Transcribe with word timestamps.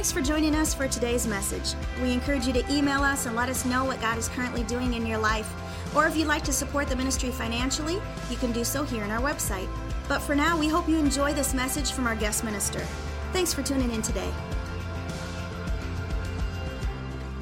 Thanks 0.00 0.12
for 0.12 0.22
joining 0.22 0.54
us 0.54 0.72
for 0.72 0.88
today's 0.88 1.26
message. 1.26 1.74
We 2.02 2.10
encourage 2.10 2.46
you 2.46 2.54
to 2.54 2.72
email 2.72 3.02
us 3.02 3.26
and 3.26 3.36
let 3.36 3.50
us 3.50 3.66
know 3.66 3.84
what 3.84 4.00
God 4.00 4.16
is 4.16 4.28
currently 4.28 4.62
doing 4.62 4.94
in 4.94 5.04
your 5.04 5.18
life. 5.18 5.46
Or 5.94 6.06
if 6.06 6.16
you'd 6.16 6.26
like 6.26 6.42
to 6.44 6.54
support 6.54 6.88
the 6.88 6.96
ministry 6.96 7.30
financially, 7.30 8.00
you 8.30 8.38
can 8.38 8.50
do 8.50 8.64
so 8.64 8.82
here 8.82 9.04
on 9.04 9.10
our 9.10 9.20
website. 9.20 9.68
But 10.08 10.20
for 10.20 10.34
now, 10.34 10.58
we 10.58 10.68
hope 10.68 10.88
you 10.88 10.96
enjoy 10.96 11.34
this 11.34 11.52
message 11.52 11.92
from 11.92 12.06
our 12.06 12.16
guest 12.16 12.44
minister. 12.44 12.78
Thanks 13.34 13.52
for 13.52 13.62
tuning 13.62 13.90
in 13.90 14.00
today. 14.00 14.32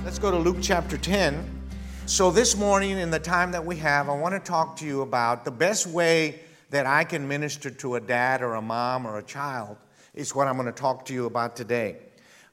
Let's 0.04 0.18
go 0.18 0.32
to 0.32 0.36
Luke 0.36 0.58
chapter 0.60 0.98
10. 0.98 1.70
So, 2.06 2.32
this 2.32 2.56
morning, 2.56 2.98
in 2.98 3.12
the 3.12 3.20
time 3.20 3.52
that 3.52 3.64
we 3.64 3.76
have, 3.76 4.08
I 4.08 4.16
want 4.16 4.34
to 4.34 4.40
talk 4.40 4.74
to 4.78 4.84
you 4.84 5.02
about 5.02 5.44
the 5.44 5.52
best 5.52 5.86
way 5.86 6.40
that 6.70 6.86
I 6.86 7.04
can 7.04 7.28
minister 7.28 7.70
to 7.70 7.94
a 7.94 8.00
dad 8.00 8.42
or 8.42 8.54
a 8.54 8.62
mom 8.62 9.06
or 9.06 9.18
a 9.18 9.22
child, 9.22 9.76
is 10.12 10.34
what 10.34 10.48
I'm 10.48 10.56
going 10.56 10.66
to 10.66 10.72
talk 10.72 11.04
to 11.04 11.14
you 11.14 11.26
about 11.26 11.54
today. 11.54 11.98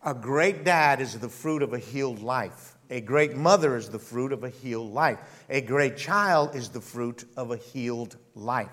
A 0.05 0.13
great 0.13 0.63
dad 0.63 1.01
is 1.01 1.17
the 1.17 1.29
fruit 1.29 1.63
of 1.63 1.73
a 1.73 1.79
healed 1.79 2.21
life. 2.21 2.77
A 2.91 3.01
great 3.01 3.35
mother 3.35 3.75
is 3.75 3.89
the 3.89 3.97
fruit 3.97 4.31
of 4.31 4.43
a 4.43 4.49
healed 4.49 4.93
life. 4.93 5.17
A 5.49 5.61
great 5.61 5.97
child 5.97 6.55
is 6.55 6.69
the 6.69 6.79
fruit 6.79 7.27
of 7.35 7.49
a 7.49 7.57
healed 7.57 8.15
life. 8.35 8.69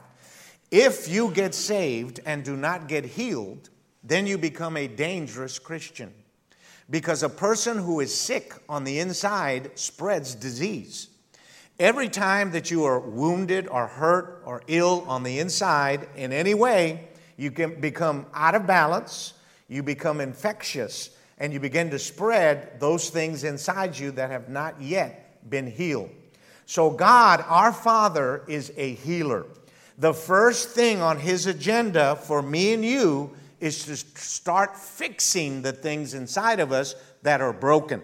If 0.71 1.09
you 1.09 1.31
get 1.31 1.55
saved 1.55 2.21
and 2.27 2.45
do 2.45 2.55
not 2.55 2.87
get 2.87 3.07
healed, 3.07 3.71
then 4.05 4.27
you 4.27 4.37
become 4.37 4.77
a 4.77 4.87
dangerous 4.87 5.59
Christian. 5.59 6.13
Because 6.91 7.23
a 7.23 7.31
person 7.31 7.79
who 7.79 8.01
is 8.01 8.15
sick 8.15 8.53
on 8.69 8.85
the 8.85 8.99
inside 8.99 9.71
spreads 9.79 10.35
disease. 10.35 11.09
Every 11.79 12.11
time 12.11 12.51
that 12.51 12.71
you 12.71 12.85
are 12.85 13.01
wounded 13.01 13.69
or 13.69 13.87
hurt 13.87 14.43
or 14.45 14.63
ill 14.67 15.07
on 15.09 15.23
the 15.23 15.39
inside 15.39 16.09
in 16.15 16.31
any 16.31 16.53
way, 16.53 17.09
you 17.39 17.51
can 17.51 17.81
become 17.81 18.27
out 18.35 18.55
of 18.55 18.67
balance, 18.67 19.33
you 19.67 19.83
become 19.83 20.21
infectious, 20.21 21.09
and 21.43 21.53
you 21.53 21.59
begin 21.59 21.91
to 21.91 21.99
spread 21.99 22.79
those 22.79 23.11
things 23.11 23.43
inside 23.43 23.99
you 23.99 24.13
that 24.13 24.31
have 24.31 24.49
not 24.49 24.81
yet 24.81 25.51
been 25.51 25.67
healed. 25.67 26.09
So, 26.67 26.89
God, 26.89 27.45
our 27.49 27.73
Father, 27.73 28.45
is 28.47 28.73
a 28.77 28.95
healer. 28.95 29.47
The 29.99 30.15
first 30.15 30.69
thing 30.69 31.03
on 31.03 31.19
His 31.19 31.47
agenda 31.47 32.15
for 32.15 32.43
me 32.43 32.75
and 32.75 32.85
you 32.85 33.33
is 33.59 33.85
to 33.87 33.97
start 33.97 34.77
fixing 34.77 35.63
the 35.63 35.73
things 35.73 36.15
inside 36.15 36.61
of 36.61 36.71
us 36.71 36.95
that 37.23 37.41
are 37.41 37.53
broken. 37.53 38.03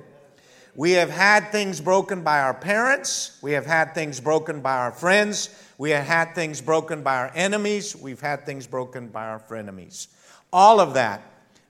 We 0.74 0.92
have 0.92 1.10
had 1.10 1.52
things 1.52 1.80
broken 1.80 2.22
by 2.22 2.40
our 2.40 2.54
parents. 2.54 3.38
We 3.40 3.52
have 3.52 3.66
had 3.66 3.94
things 3.94 4.18
broken 4.18 4.62
by 4.62 4.78
our 4.78 4.92
friends. 4.92 5.48
We 5.78 5.90
have 5.90 6.06
had 6.06 6.34
things 6.34 6.60
broken 6.60 7.04
by 7.04 7.18
our 7.18 7.30
enemies. 7.36 7.94
We've 7.94 8.20
had 8.20 8.44
things 8.44 8.66
broken 8.66 9.06
by 9.06 9.28
our 9.28 9.38
frenemies. 9.38 10.08
All 10.52 10.80
of 10.80 10.94
that 10.94 11.22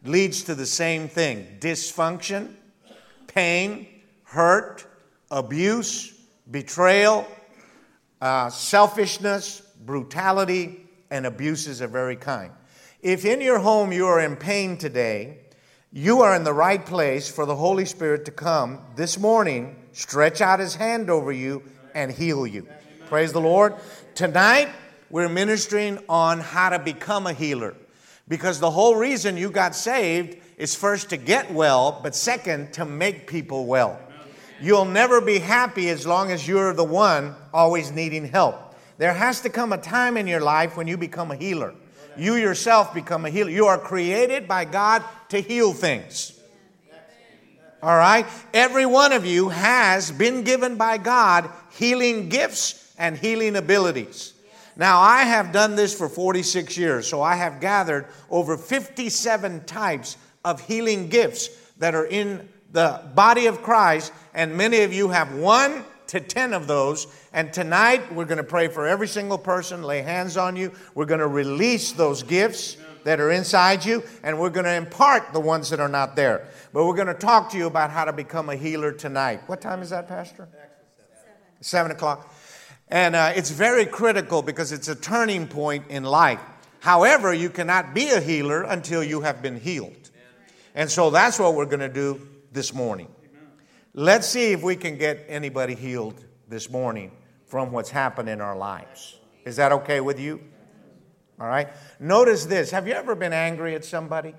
leads 0.05 0.45
to 0.45 0.55
the 0.55 0.67
same 0.67 1.09
thing 1.09 1.59
dysfunction, 1.61 2.55
pain, 3.27 3.87
hurt, 4.25 4.87
abuse, 5.31 6.15
betrayal, 6.51 7.27
uh, 8.21 8.51
selfishness, 8.51 9.63
brutality, 9.85 10.87
and 11.11 11.27
abuses 11.27 11.81
of 11.81 11.95
every 11.95 12.17
kind. 12.17 12.53
If 13.01 13.25
in 13.25 13.41
your 13.41 13.59
home 13.59 13.93
you 13.93 14.07
are 14.07 14.21
in 14.21 14.37
pain 14.37 14.77
today, 14.77 15.39
you 15.93 16.21
are 16.21 16.35
in 16.35 16.45
the 16.45 16.53
right 16.53 16.85
place 16.85 17.31
for 17.31 17.47
the 17.47 17.57
Holy 17.57 17.85
Spirit 17.85 18.25
to 18.27 18.31
come 18.31 18.81
this 18.97 19.19
morning, 19.19 19.77
stretch 19.93 20.41
out 20.41 20.61
his 20.61 20.75
hand 20.75 21.09
over 21.09 21.33
you, 21.33 21.63
and 21.95 22.11
heal 22.11 22.47
you. 22.47 22.69
Praise 23.07 23.33
the 23.33 23.41
Lord. 23.41 23.75
Tonight, 24.15 24.69
we're 25.11 25.29
ministering 25.29 25.99
on 26.09 26.41
how 26.41 26.69
to 26.69 26.79
become 26.79 27.27
a 27.27 27.33
healer. 27.33 27.75
Because 28.29 28.61
the 28.61 28.71
whole 28.71 28.97
reason 28.97 29.37
you 29.37 29.51
got 29.51 29.75
saved 29.75 30.37
is 30.57 30.75
first 30.75 31.11
to 31.11 31.17
get 31.17 31.53
well, 31.53 32.01
but 32.03 32.15
second, 32.15 32.73
to 32.75 32.85
make 32.85 33.27
people 33.27 33.67
well. 33.67 33.99
You'll 34.61 34.85
never 34.85 35.21
be 35.21 35.39
happy 35.39 35.89
as 35.89 36.07
long 36.07 36.31
as 36.31 36.47
you're 36.47 36.73
the 36.73 36.85
one 36.85 37.35
always 37.55 37.91
needing 37.93 38.27
help. 38.27 38.75
There 38.99 39.15
has 39.15 39.41
to 39.43 39.51
come 39.51 39.73
a 39.73 39.79
time 39.79 40.17
in 40.17 40.27
your 40.27 40.41
life 40.41 40.77
when 40.77 40.89
you 40.89 40.97
become 40.97 41.31
a 41.31 41.37
healer 41.37 41.75
you 42.19 42.35
yourself 42.35 42.93
become 42.93 43.25
a 43.25 43.31
healer. 43.31 43.51
You 43.51 43.67
are 43.67 43.79
created 43.79 44.49
by 44.49 44.65
God 44.65 45.05
to 45.31 45.41
heal 45.41 45.73
things. 45.73 46.39
All 47.83 47.97
right? 47.97 48.27
Every 48.53 48.87
one 48.87 49.13
of 49.13 49.25
you 49.25 49.51
has 49.51 50.11
been 50.11 50.43
given 50.43 50.77
by 50.77 50.99
God 50.99 51.49
healing 51.71 52.29
gifts 52.29 52.93
and 52.99 53.17
healing 53.17 53.55
abilities. 53.55 54.35
Now, 54.79 55.01
I 55.01 55.25
have 55.25 55.51
done 55.51 55.75
this 55.75 55.93
for 55.93 56.09
46 56.09 56.79
years, 56.79 57.09
so 57.09 57.21
I 57.21 57.35
have 57.35 57.61
gathered 57.61 58.07
over 58.31 58.57
57 58.57 59.65
types 59.65 60.17
of 60.45 60.61
healing 60.61 61.09
gifts 61.09 61.49
that 61.79 61.97
are 61.97 62.07
in 62.07 62.49
the 62.71 63.03
body 63.17 63.47
of 63.47 63.61
Christ, 63.61 64.13
and 64.35 64.57
many 64.57 64.83
of 64.83 64.93
you 64.93 65.09
have 65.09 65.35
one 65.35 65.85
to 66.07 66.21
10 66.21 66.55
of 66.55 66.69
those. 66.69 67.09
And 67.33 67.53
tonight, 67.53 68.15
we're 68.15 68.25
going 68.25 68.39
to 68.39 68.45
pray 68.45 68.69
for 68.69 68.87
every 68.87 69.09
single 69.09 69.37
person, 69.37 69.83
lay 69.83 70.01
hands 70.01 70.37
on 70.37 70.55
you. 70.55 70.71
We're 70.95 71.07
going 71.07 71.21
to 71.21 71.27
release 71.27 71.91
those 71.91 72.23
gifts 72.23 72.77
that 73.03 73.19
are 73.19 73.33
inside 73.33 73.85
you, 73.85 74.05
and 74.23 74.39
we're 74.39 74.51
going 74.51 74.67
to 74.67 74.75
impart 74.75 75.33
the 75.33 75.41
ones 75.41 75.71
that 75.71 75.81
are 75.81 75.89
not 75.89 76.15
there. 76.15 76.47
But 76.73 76.85
we're 76.85 76.95
going 76.95 77.09
to 77.09 77.15
talk 77.15 77.51
to 77.51 77.59
you 77.59 77.67
about 77.67 77.91
how 77.91 78.05
to 78.05 78.13
become 78.13 78.49
a 78.49 78.55
healer 78.55 78.93
tonight. 78.93 79.41
What 79.47 79.61
time 79.61 79.83
is 79.83 79.91
that, 79.91 80.07
Pastor? 80.07 80.47
Seven, 80.53 81.35
Seven 81.61 81.91
o'clock. 81.91 82.33
And 82.91 83.15
uh, 83.15 83.33
it's 83.37 83.51
very 83.51 83.85
critical 83.85 84.43
because 84.43 84.73
it's 84.73 84.89
a 84.89 84.95
turning 84.95 85.47
point 85.47 85.87
in 85.89 86.05
life. 86.05 86.41
However, 86.81 87.35
you 87.35 87.51
cannot 87.51 87.95
be 87.95 88.09
a 88.11 88.21
healer 88.21 88.63
until 88.63 89.03
you 89.03 89.21
have 89.21 89.43
been 89.43 89.61
healed. 89.61 90.11
And 90.75 90.91
so 90.91 91.11
that's 91.11 91.39
what 91.39 91.55
we're 91.55 91.67
going 91.67 91.81
to 91.81 91.89
do 91.89 92.27
this 92.53 92.73
morning. 92.73 93.09
Let's 93.95 94.29
see 94.29 94.53
if 94.53 94.63
we 94.63 94.77
can 94.77 94.97
get 94.97 95.25
anybody 95.29 95.75
healed 95.75 96.25
this 96.49 96.71
morning 96.71 97.11
from 97.47 97.73
what's 97.73 97.91
happened 97.91 98.29
in 98.29 98.41
our 98.41 98.57
lives. 98.57 99.19
Is 99.45 99.57
that 99.57 99.73
okay 99.73 100.01
with 100.01 100.21
you? 100.21 100.41
All 101.41 101.49
right. 101.49 101.69
Notice 101.99 102.47
this. 102.47 102.71
Have 102.71 102.87
you 102.87 102.95
ever 102.95 103.15
been 103.15 103.33
angry 103.33 103.75
at 103.75 103.85
somebody? 103.85 104.35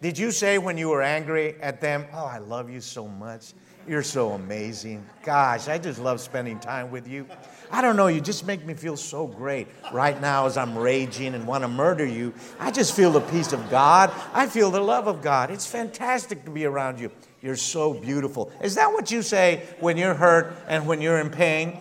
Did 0.00 0.18
you 0.18 0.30
say 0.30 0.58
when 0.58 0.78
you 0.78 0.88
were 0.88 1.02
angry 1.02 1.60
at 1.60 1.80
them, 1.80 2.06
Oh, 2.12 2.24
I 2.24 2.38
love 2.38 2.70
you 2.70 2.80
so 2.80 3.06
much? 3.06 3.52
You're 3.86 4.02
so 4.02 4.30
amazing. 4.30 5.04
Gosh, 5.24 5.68
I 5.68 5.78
just 5.78 5.98
love 5.98 6.20
spending 6.20 6.58
time 6.58 6.90
with 6.90 7.08
you. 7.08 7.26
I 7.72 7.82
don't 7.82 7.96
know, 7.96 8.08
you 8.08 8.20
just 8.20 8.46
make 8.46 8.64
me 8.64 8.74
feel 8.74 8.96
so 8.96 9.26
great. 9.26 9.68
Right 9.92 10.20
now, 10.20 10.46
as 10.46 10.56
I'm 10.56 10.76
raging 10.76 11.34
and 11.34 11.46
want 11.46 11.62
to 11.62 11.68
murder 11.68 12.04
you, 12.04 12.34
I 12.58 12.70
just 12.70 12.96
feel 12.96 13.12
the 13.12 13.20
peace 13.20 13.52
of 13.52 13.70
God. 13.70 14.12
I 14.32 14.48
feel 14.48 14.70
the 14.70 14.80
love 14.80 15.06
of 15.06 15.22
God. 15.22 15.50
It's 15.50 15.66
fantastic 15.66 16.44
to 16.46 16.50
be 16.50 16.64
around 16.64 16.98
you. 16.98 17.12
You're 17.42 17.56
so 17.56 17.94
beautiful. 17.94 18.50
Is 18.62 18.74
that 18.74 18.92
what 18.92 19.10
you 19.10 19.22
say 19.22 19.66
when 19.78 19.96
you're 19.96 20.14
hurt 20.14 20.54
and 20.66 20.86
when 20.86 21.00
you're 21.00 21.20
in 21.20 21.30
pain? 21.30 21.78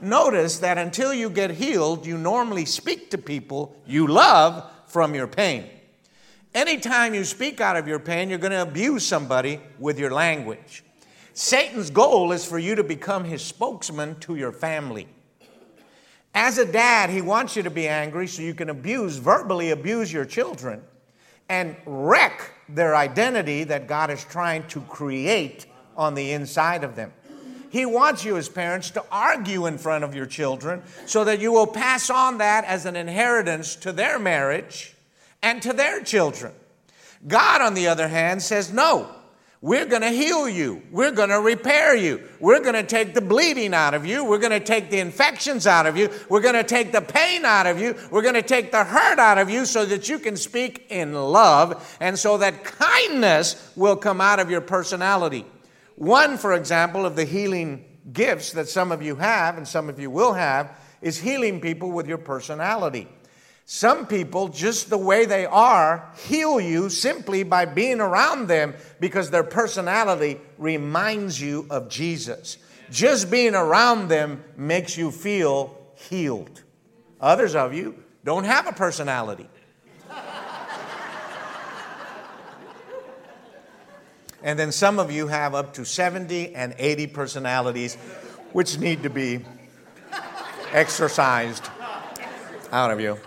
Notice 0.00 0.58
that 0.58 0.78
until 0.78 1.12
you 1.12 1.30
get 1.30 1.50
healed, 1.50 2.06
you 2.06 2.18
normally 2.18 2.64
speak 2.64 3.10
to 3.10 3.18
people 3.18 3.76
you 3.86 4.06
love 4.06 4.70
from 4.86 5.14
your 5.14 5.26
pain. 5.26 5.68
Anytime 6.54 7.12
you 7.12 7.24
speak 7.24 7.60
out 7.60 7.76
of 7.76 7.86
your 7.86 7.98
pain, 7.98 8.30
you're 8.30 8.38
going 8.38 8.52
to 8.52 8.62
abuse 8.62 9.06
somebody 9.06 9.60
with 9.78 9.98
your 9.98 10.10
language. 10.10 10.82
Satan's 11.34 11.90
goal 11.90 12.32
is 12.32 12.46
for 12.46 12.58
you 12.58 12.74
to 12.74 12.82
become 12.82 13.24
his 13.24 13.42
spokesman 13.42 14.18
to 14.20 14.36
your 14.36 14.52
family. 14.52 15.06
As 16.36 16.58
a 16.58 16.70
dad, 16.70 17.08
he 17.08 17.22
wants 17.22 17.56
you 17.56 17.62
to 17.62 17.70
be 17.70 17.88
angry 17.88 18.26
so 18.26 18.42
you 18.42 18.52
can 18.52 18.68
abuse, 18.68 19.16
verbally 19.16 19.70
abuse 19.70 20.12
your 20.12 20.26
children 20.26 20.82
and 21.48 21.74
wreck 21.86 22.52
their 22.68 22.94
identity 22.94 23.64
that 23.64 23.88
God 23.88 24.10
is 24.10 24.22
trying 24.22 24.66
to 24.68 24.82
create 24.82 25.64
on 25.96 26.14
the 26.14 26.32
inside 26.32 26.84
of 26.84 26.94
them. 26.94 27.10
He 27.70 27.86
wants 27.86 28.22
you 28.22 28.36
as 28.36 28.50
parents 28.50 28.90
to 28.90 29.04
argue 29.10 29.64
in 29.64 29.78
front 29.78 30.04
of 30.04 30.14
your 30.14 30.26
children 30.26 30.82
so 31.06 31.24
that 31.24 31.40
you 31.40 31.52
will 31.52 31.66
pass 31.66 32.10
on 32.10 32.36
that 32.36 32.64
as 32.64 32.84
an 32.84 32.96
inheritance 32.96 33.74
to 33.76 33.90
their 33.90 34.18
marriage 34.18 34.94
and 35.40 35.62
to 35.62 35.72
their 35.72 36.02
children. 36.02 36.52
God, 37.26 37.62
on 37.62 37.72
the 37.72 37.88
other 37.88 38.08
hand, 38.08 38.42
says, 38.42 38.70
No, 38.70 39.10
we're 39.66 39.86
going 39.86 40.02
to 40.02 40.10
heal 40.10 40.48
you. 40.48 40.80
We're 40.92 41.10
going 41.10 41.30
to 41.30 41.40
repair 41.40 41.96
you. 41.96 42.22
We're 42.38 42.60
going 42.60 42.76
to 42.76 42.84
take 42.84 43.14
the 43.14 43.20
bleeding 43.20 43.74
out 43.74 43.94
of 43.94 44.06
you. 44.06 44.24
We're 44.24 44.38
going 44.38 44.52
to 44.52 44.60
take 44.60 44.90
the 44.90 45.00
infections 45.00 45.66
out 45.66 45.86
of 45.86 45.96
you. 45.96 46.08
We're 46.28 46.40
going 46.40 46.54
to 46.54 46.62
take 46.62 46.92
the 46.92 47.00
pain 47.00 47.44
out 47.44 47.66
of 47.66 47.80
you. 47.80 47.96
We're 48.12 48.22
going 48.22 48.34
to 48.34 48.42
take 48.42 48.70
the 48.70 48.84
hurt 48.84 49.18
out 49.18 49.38
of 49.38 49.50
you 49.50 49.66
so 49.66 49.84
that 49.84 50.08
you 50.08 50.20
can 50.20 50.36
speak 50.36 50.86
in 50.90 51.14
love 51.14 51.96
and 52.00 52.16
so 52.16 52.38
that 52.38 52.62
kindness 52.62 53.72
will 53.74 53.96
come 53.96 54.20
out 54.20 54.38
of 54.38 54.52
your 54.52 54.60
personality. 54.60 55.44
One, 55.96 56.38
for 56.38 56.52
example, 56.52 57.04
of 57.04 57.16
the 57.16 57.24
healing 57.24 57.84
gifts 58.12 58.52
that 58.52 58.68
some 58.68 58.92
of 58.92 59.02
you 59.02 59.16
have 59.16 59.56
and 59.56 59.66
some 59.66 59.88
of 59.88 59.98
you 59.98 60.12
will 60.12 60.34
have 60.34 60.78
is 61.02 61.18
healing 61.18 61.60
people 61.60 61.90
with 61.90 62.06
your 62.06 62.18
personality. 62.18 63.08
Some 63.68 64.06
people, 64.06 64.46
just 64.46 64.90
the 64.90 64.96
way 64.96 65.24
they 65.26 65.44
are, 65.44 66.08
heal 66.28 66.60
you 66.60 66.88
simply 66.88 67.42
by 67.42 67.64
being 67.64 68.00
around 68.00 68.46
them 68.46 68.74
because 69.00 69.28
their 69.30 69.42
personality 69.42 70.40
reminds 70.56 71.40
you 71.40 71.66
of 71.68 71.88
Jesus. 71.88 72.58
Just 72.92 73.28
being 73.28 73.56
around 73.56 74.06
them 74.06 74.44
makes 74.56 74.96
you 74.96 75.10
feel 75.10 75.76
healed. 75.96 76.62
Others 77.20 77.56
of 77.56 77.74
you 77.74 77.96
don't 78.22 78.44
have 78.44 78.68
a 78.68 78.72
personality. 78.72 79.48
And 84.44 84.56
then 84.56 84.70
some 84.70 85.00
of 85.00 85.10
you 85.10 85.26
have 85.26 85.56
up 85.56 85.74
to 85.74 85.84
70 85.84 86.54
and 86.54 86.72
80 86.78 87.08
personalities, 87.08 87.96
which 88.52 88.78
need 88.78 89.02
to 89.02 89.10
be 89.10 89.44
exercised 90.70 91.68
out 92.70 92.92
of 92.92 93.00
you. 93.00 93.18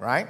Right? 0.00 0.26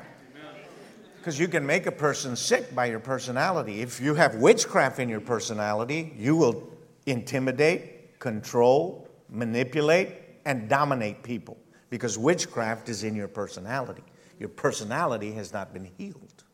Because 1.17 1.39
you 1.39 1.49
can 1.49 1.65
make 1.65 1.87
a 1.87 1.93
person 1.93 2.35
sick 2.35 2.75
by 2.75 2.87
your 2.87 2.99
personality. 2.99 3.83
If 3.83 4.01
you 4.01 4.15
have 4.15 4.35
witchcraft 4.35 4.99
in 4.99 5.09
your 5.09 5.21
personality, 5.21 6.13
you 6.19 6.35
will 6.35 6.69
intimidate, 7.07 8.19
control, 8.19 9.09
manipulate, 9.29 10.09
and 10.45 10.69
dominate 10.69 11.23
people 11.23 11.57
because 11.89 12.19
witchcraft 12.19 12.89
is 12.89 13.05
in 13.05 13.15
your 13.15 13.29
personality. 13.29 14.03
Your 14.39 14.49
personality 14.49 15.33
has 15.33 15.53
not 15.53 15.73
been 15.73 15.89
healed. 15.99 16.45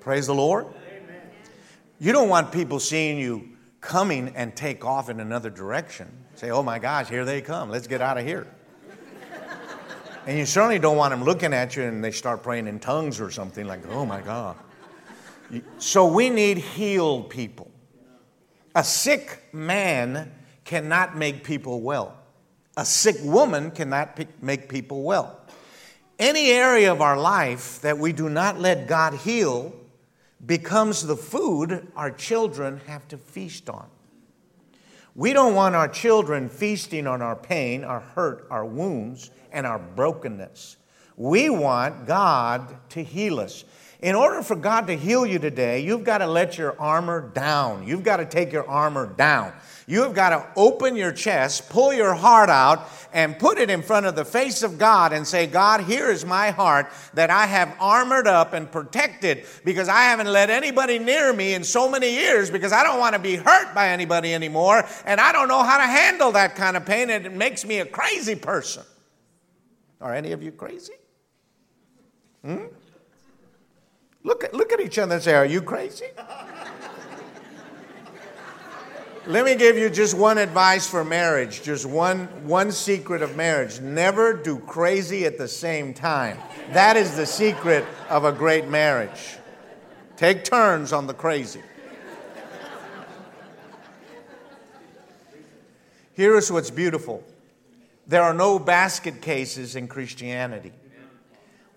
Praise 0.00 0.26
the 0.26 0.34
Lord. 0.34 0.66
You 2.00 2.12
don't 2.12 2.28
want 2.28 2.50
people 2.52 2.80
seeing 2.80 3.18
you 3.18 3.50
coming 3.80 4.32
and 4.34 4.56
take 4.56 4.84
off 4.84 5.10
in 5.10 5.20
another 5.20 5.50
direction. 5.50 6.08
Say, 6.36 6.50
oh 6.50 6.62
my 6.62 6.78
gosh, 6.78 7.08
here 7.08 7.24
they 7.24 7.42
come. 7.42 7.68
Let's 7.70 7.86
get 7.86 8.00
out 8.00 8.16
of 8.16 8.24
here. 8.24 8.46
And 10.28 10.36
you 10.36 10.44
certainly 10.44 10.78
don't 10.78 10.98
want 10.98 11.10
them 11.10 11.24
looking 11.24 11.54
at 11.54 11.74
you 11.74 11.84
and 11.84 12.04
they 12.04 12.10
start 12.10 12.42
praying 12.42 12.66
in 12.66 12.78
tongues 12.80 13.18
or 13.18 13.30
something 13.30 13.66
like, 13.66 13.80
oh 13.88 14.04
my 14.04 14.20
God. 14.20 14.56
So 15.78 16.06
we 16.06 16.28
need 16.28 16.58
healed 16.58 17.30
people. 17.30 17.70
A 18.74 18.84
sick 18.84 19.44
man 19.54 20.30
cannot 20.66 21.16
make 21.16 21.44
people 21.44 21.80
well. 21.80 22.14
A 22.76 22.84
sick 22.84 23.16
woman 23.22 23.70
cannot 23.70 24.20
make 24.42 24.68
people 24.68 25.02
well. 25.02 25.40
Any 26.18 26.50
area 26.50 26.92
of 26.92 27.00
our 27.00 27.18
life 27.18 27.80
that 27.80 27.96
we 27.96 28.12
do 28.12 28.28
not 28.28 28.60
let 28.60 28.86
God 28.86 29.14
heal 29.14 29.74
becomes 30.44 31.06
the 31.06 31.16
food 31.16 31.90
our 31.96 32.10
children 32.10 32.82
have 32.86 33.08
to 33.08 33.16
feast 33.16 33.70
on. 33.70 33.88
We 35.18 35.32
don't 35.32 35.56
want 35.56 35.74
our 35.74 35.88
children 35.88 36.48
feasting 36.48 37.08
on 37.08 37.22
our 37.22 37.34
pain, 37.34 37.82
our 37.82 37.98
hurt, 37.98 38.46
our 38.52 38.64
wounds, 38.64 39.32
and 39.50 39.66
our 39.66 39.80
brokenness. 39.80 40.76
We 41.16 41.50
want 41.50 42.06
God 42.06 42.76
to 42.90 43.02
heal 43.02 43.40
us. 43.40 43.64
In 44.00 44.14
order 44.14 44.44
for 44.44 44.54
God 44.54 44.86
to 44.86 44.96
heal 44.96 45.26
you 45.26 45.40
today, 45.40 45.80
you've 45.80 46.04
got 46.04 46.18
to 46.18 46.28
let 46.28 46.56
your 46.56 46.80
armor 46.80 47.30
down. 47.30 47.84
You've 47.84 48.04
got 48.04 48.18
to 48.18 48.26
take 48.26 48.52
your 48.52 48.68
armor 48.68 49.12
down. 49.12 49.54
You've 49.88 50.12
got 50.12 50.28
to 50.28 50.46
open 50.54 50.96
your 50.96 51.12
chest, 51.12 51.70
pull 51.70 51.94
your 51.94 52.12
heart 52.12 52.50
out, 52.50 52.90
and 53.10 53.38
put 53.38 53.56
it 53.56 53.70
in 53.70 53.80
front 53.80 54.04
of 54.04 54.14
the 54.14 54.24
face 54.24 54.62
of 54.62 54.76
God 54.76 55.14
and 55.14 55.26
say, 55.26 55.46
God, 55.46 55.80
here 55.80 56.10
is 56.10 56.26
my 56.26 56.50
heart 56.50 56.88
that 57.14 57.30
I 57.30 57.46
have 57.46 57.74
armored 57.80 58.26
up 58.26 58.52
and 58.52 58.70
protected 58.70 59.46
because 59.64 59.88
I 59.88 60.02
haven't 60.02 60.30
let 60.30 60.50
anybody 60.50 60.98
near 60.98 61.32
me 61.32 61.54
in 61.54 61.64
so 61.64 61.90
many 61.90 62.12
years 62.12 62.50
because 62.50 62.70
I 62.70 62.84
don't 62.84 62.98
want 62.98 63.14
to 63.14 63.18
be 63.18 63.36
hurt 63.36 63.74
by 63.74 63.88
anybody 63.88 64.34
anymore. 64.34 64.84
And 65.06 65.22
I 65.22 65.32
don't 65.32 65.48
know 65.48 65.62
how 65.62 65.78
to 65.78 65.86
handle 65.86 66.32
that 66.32 66.54
kind 66.54 66.76
of 66.76 66.84
pain, 66.84 67.08
and 67.08 67.24
it 67.24 67.32
makes 67.32 67.64
me 67.64 67.78
a 67.78 67.86
crazy 67.86 68.34
person. 68.34 68.82
Are 70.02 70.14
any 70.14 70.32
of 70.32 70.42
you 70.42 70.52
crazy? 70.52 70.92
Hmm? 72.44 72.66
Look 74.22 74.44
at, 74.44 74.52
look 74.52 74.70
at 74.70 74.80
each 74.80 74.98
other 74.98 75.14
and 75.14 75.24
say, 75.24 75.32
Are 75.32 75.46
you 75.46 75.62
crazy? 75.62 76.08
Let 79.28 79.44
me 79.44 79.56
give 79.56 79.76
you 79.76 79.90
just 79.90 80.14
one 80.14 80.38
advice 80.38 80.88
for 80.88 81.04
marriage, 81.04 81.62
just 81.62 81.84
one, 81.84 82.28
one 82.46 82.72
secret 82.72 83.20
of 83.20 83.36
marriage. 83.36 83.78
Never 83.78 84.32
do 84.32 84.58
crazy 84.60 85.26
at 85.26 85.36
the 85.36 85.46
same 85.46 85.92
time. 85.92 86.38
That 86.72 86.96
is 86.96 87.14
the 87.14 87.26
secret 87.26 87.84
of 88.08 88.24
a 88.24 88.32
great 88.32 88.68
marriage. 88.68 89.36
Take 90.16 90.44
turns 90.44 90.94
on 90.94 91.06
the 91.06 91.12
crazy. 91.12 91.60
Here 96.14 96.34
is 96.38 96.50
what's 96.50 96.70
beautiful 96.70 97.22
there 98.06 98.22
are 98.22 98.32
no 98.32 98.58
basket 98.58 99.20
cases 99.20 99.76
in 99.76 99.88
Christianity. 99.88 100.72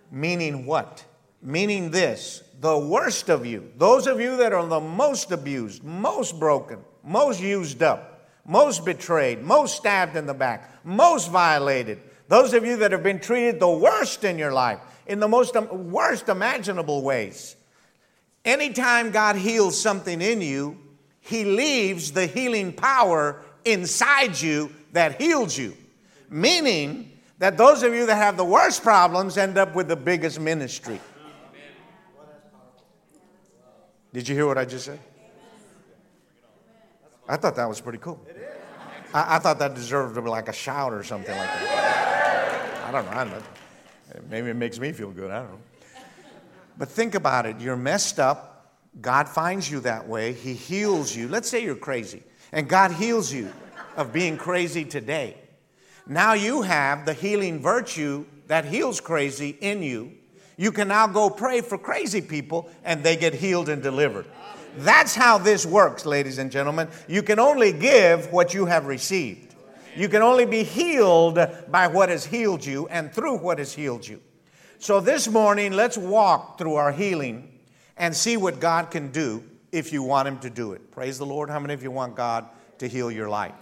Meaning 0.09 0.65
what? 0.65 1.03
Meaning 1.41 1.91
this 1.91 2.43
the 2.61 2.77
worst 2.77 3.27
of 3.27 3.45
you, 3.45 3.73
those 3.75 4.07
of 4.07 4.21
you 4.21 4.37
that 4.37 4.53
are 4.53 4.65
the 4.65 4.79
most 4.79 5.33
abused, 5.33 5.83
most 5.83 6.39
broken, 6.39 6.79
most 7.03 7.41
used 7.41 7.81
up, 7.83 8.29
most 8.45 8.85
betrayed, 8.85 9.41
most 9.41 9.77
stabbed 9.77 10.15
in 10.15 10.25
the 10.25 10.33
back, 10.33 10.85
most 10.85 11.29
violated, 11.29 11.99
those 12.27 12.53
of 12.53 12.65
you 12.65 12.77
that 12.77 12.91
have 12.91 13.03
been 13.03 13.19
treated 13.19 13.59
the 13.59 13.69
worst 13.69 14.23
in 14.23 14.37
your 14.37 14.53
life, 14.53 14.79
in 15.05 15.19
the 15.19 15.27
most 15.27 15.55
worst 15.55 16.29
imaginable 16.29 17.01
ways. 17.01 17.55
Anytime 18.45 19.11
God 19.11 19.35
heals 19.35 19.79
something 19.79 20.21
in 20.21 20.41
you, 20.41 20.77
He 21.19 21.43
leaves 21.43 22.13
the 22.13 22.25
healing 22.25 22.73
power 22.73 23.41
inside 23.65 24.39
you 24.39 24.73
that 24.93 25.21
heals 25.21 25.57
you. 25.57 25.75
Meaning 26.29 27.11
that 27.39 27.57
those 27.57 27.83
of 27.83 27.93
you 27.93 28.05
that 28.05 28.15
have 28.15 28.37
the 28.37 28.45
worst 28.45 28.81
problems 28.81 29.37
end 29.37 29.57
up 29.57 29.75
with 29.75 29.87
the 29.87 29.95
biggest 29.95 30.39
ministry. 30.39 30.99
Did 34.13 34.27
you 34.27 34.35
hear 34.35 34.47
what 34.47 34.57
I 34.57 34.65
just 34.65 34.85
said? 34.85 34.99
I 37.27 37.37
thought 37.37 37.55
that 37.55 37.67
was 37.67 37.79
pretty 37.79 37.99
cool. 37.99 38.19
I, 39.13 39.35
I, 39.35 39.39
thought 39.39 39.59
that 39.59 39.75
deserved 39.75 40.15
to 40.15 40.21
be 40.21 40.29
like 40.29 40.47
a 40.47 40.53
shout 40.53 40.93
or 40.93 41.03
something 41.03 41.35
like 41.35 41.49
that. 41.49 42.85
I 42.87 42.91
don't 42.91 43.05
know. 43.05 43.11
I 43.11 43.23
don't 43.23 43.33
know. 43.33 43.43
Maybe 44.29 44.49
it 44.49 44.55
makes 44.55 44.79
me 44.79 44.91
feel 44.91 45.11
good. 45.11 45.31
I 45.31 45.39
don't 45.39 45.51
know. 45.51 45.59
But 46.77 46.89
think 46.89 47.15
about 47.15 47.45
it. 47.45 47.59
You're 47.59 47.75
messed 47.75 48.19
up. 48.19 48.75
God 48.99 49.29
finds 49.29 49.69
you 49.69 49.81
that 49.81 50.07
way. 50.07 50.33
He 50.33 50.53
heals 50.53 51.15
you. 51.15 51.27
Let's 51.27 51.49
say 51.49 51.63
you're 51.63 51.75
crazy, 51.75 52.23
and 52.51 52.67
God 52.67 52.91
heals 52.91 53.31
you 53.31 53.51
of 53.95 54.11
being 54.11 54.37
crazy 54.37 54.83
today. 54.83 55.37
Now 56.07 56.33
you 56.33 56.61
have 56.63 57.05
the 57.05 57.13
healing 57.13 57.59
virtue 57.61 58.25
that 58.47 58.65
heals 58.65 58.99
crazy 58.99 59.49
in 59.61 59.83
you 59.83 60.11
you 60.61 60.71
can 60.71 60.89
now 60.89 61.07
go 61.07 61.31
pray 61.31 61.61
for 61.61 61.75
crazy 61.79 62.21
people 62.21 62.69
and 62.83 63.03
they 63.03 63.15
get 63.15 63.33
healed 63.33 63.67
and 63.67 63.81
delivered. 63.81 64.27
That's 64.77 65.15
how 65.15 65.37
this 65.37 65.65
works, 65.65 66.05
ladies 66.05 66.37
and 66.37 66.51
gentlemen. 66.51 66.87
You 67.07 67.23
can 67.23 67.39
only 67.39 67.73
give 67.73 68.31
what 68.31 68.53
you 68.53 68.65
have 68.65 68.85
received. 68.85 69.55
You 69.95 70.07
can 70.07 70.21
only 70.21 70.45
be 70.45 70.63
healed 70.63 71.37
by 71.69 71.87
what 71.87 72.09
has 72.09 72.25
healed 72.25 72.65
you 72.65 72.87
and 72.87 73.11
through 73.11 73.37
what 73.37 73.59
has 73.59 73.73
healed 73.73 74.07
you. 74.07 74.21
So 74.79 74.99
this 74.99 75.27
morning, 75.27 75.73
let's 75.73 75.97
walk 75.97 76.57
through 76.57 76.75
our 76.75 76.91
healing 76.91 77.59
and 77.97 78.15
see 78.15 78.37
what 78.37 78.59
God 78.59 78.89
can 78.89 79.11
do 79.11 79.43
if 79.71 79.91
you 79.93 80.01
want 80.01 80.27
Him 80.27 80.39
to 80.39 80.49
do 80.49 80.73
it. 80.73 80.91
Praise 80.91 81.17
the 81.17 81.25
Lord. 81.25 81.49
How 81.49 81.59
many 81.59 81.73
of 81.73 81.83
you 81.83 81.91
want 81.91 82.15
God 82.15 82.45
to 82.79 82.87
heal 82.87 83.11
your 83.11 83.29
life? 83.29 83.53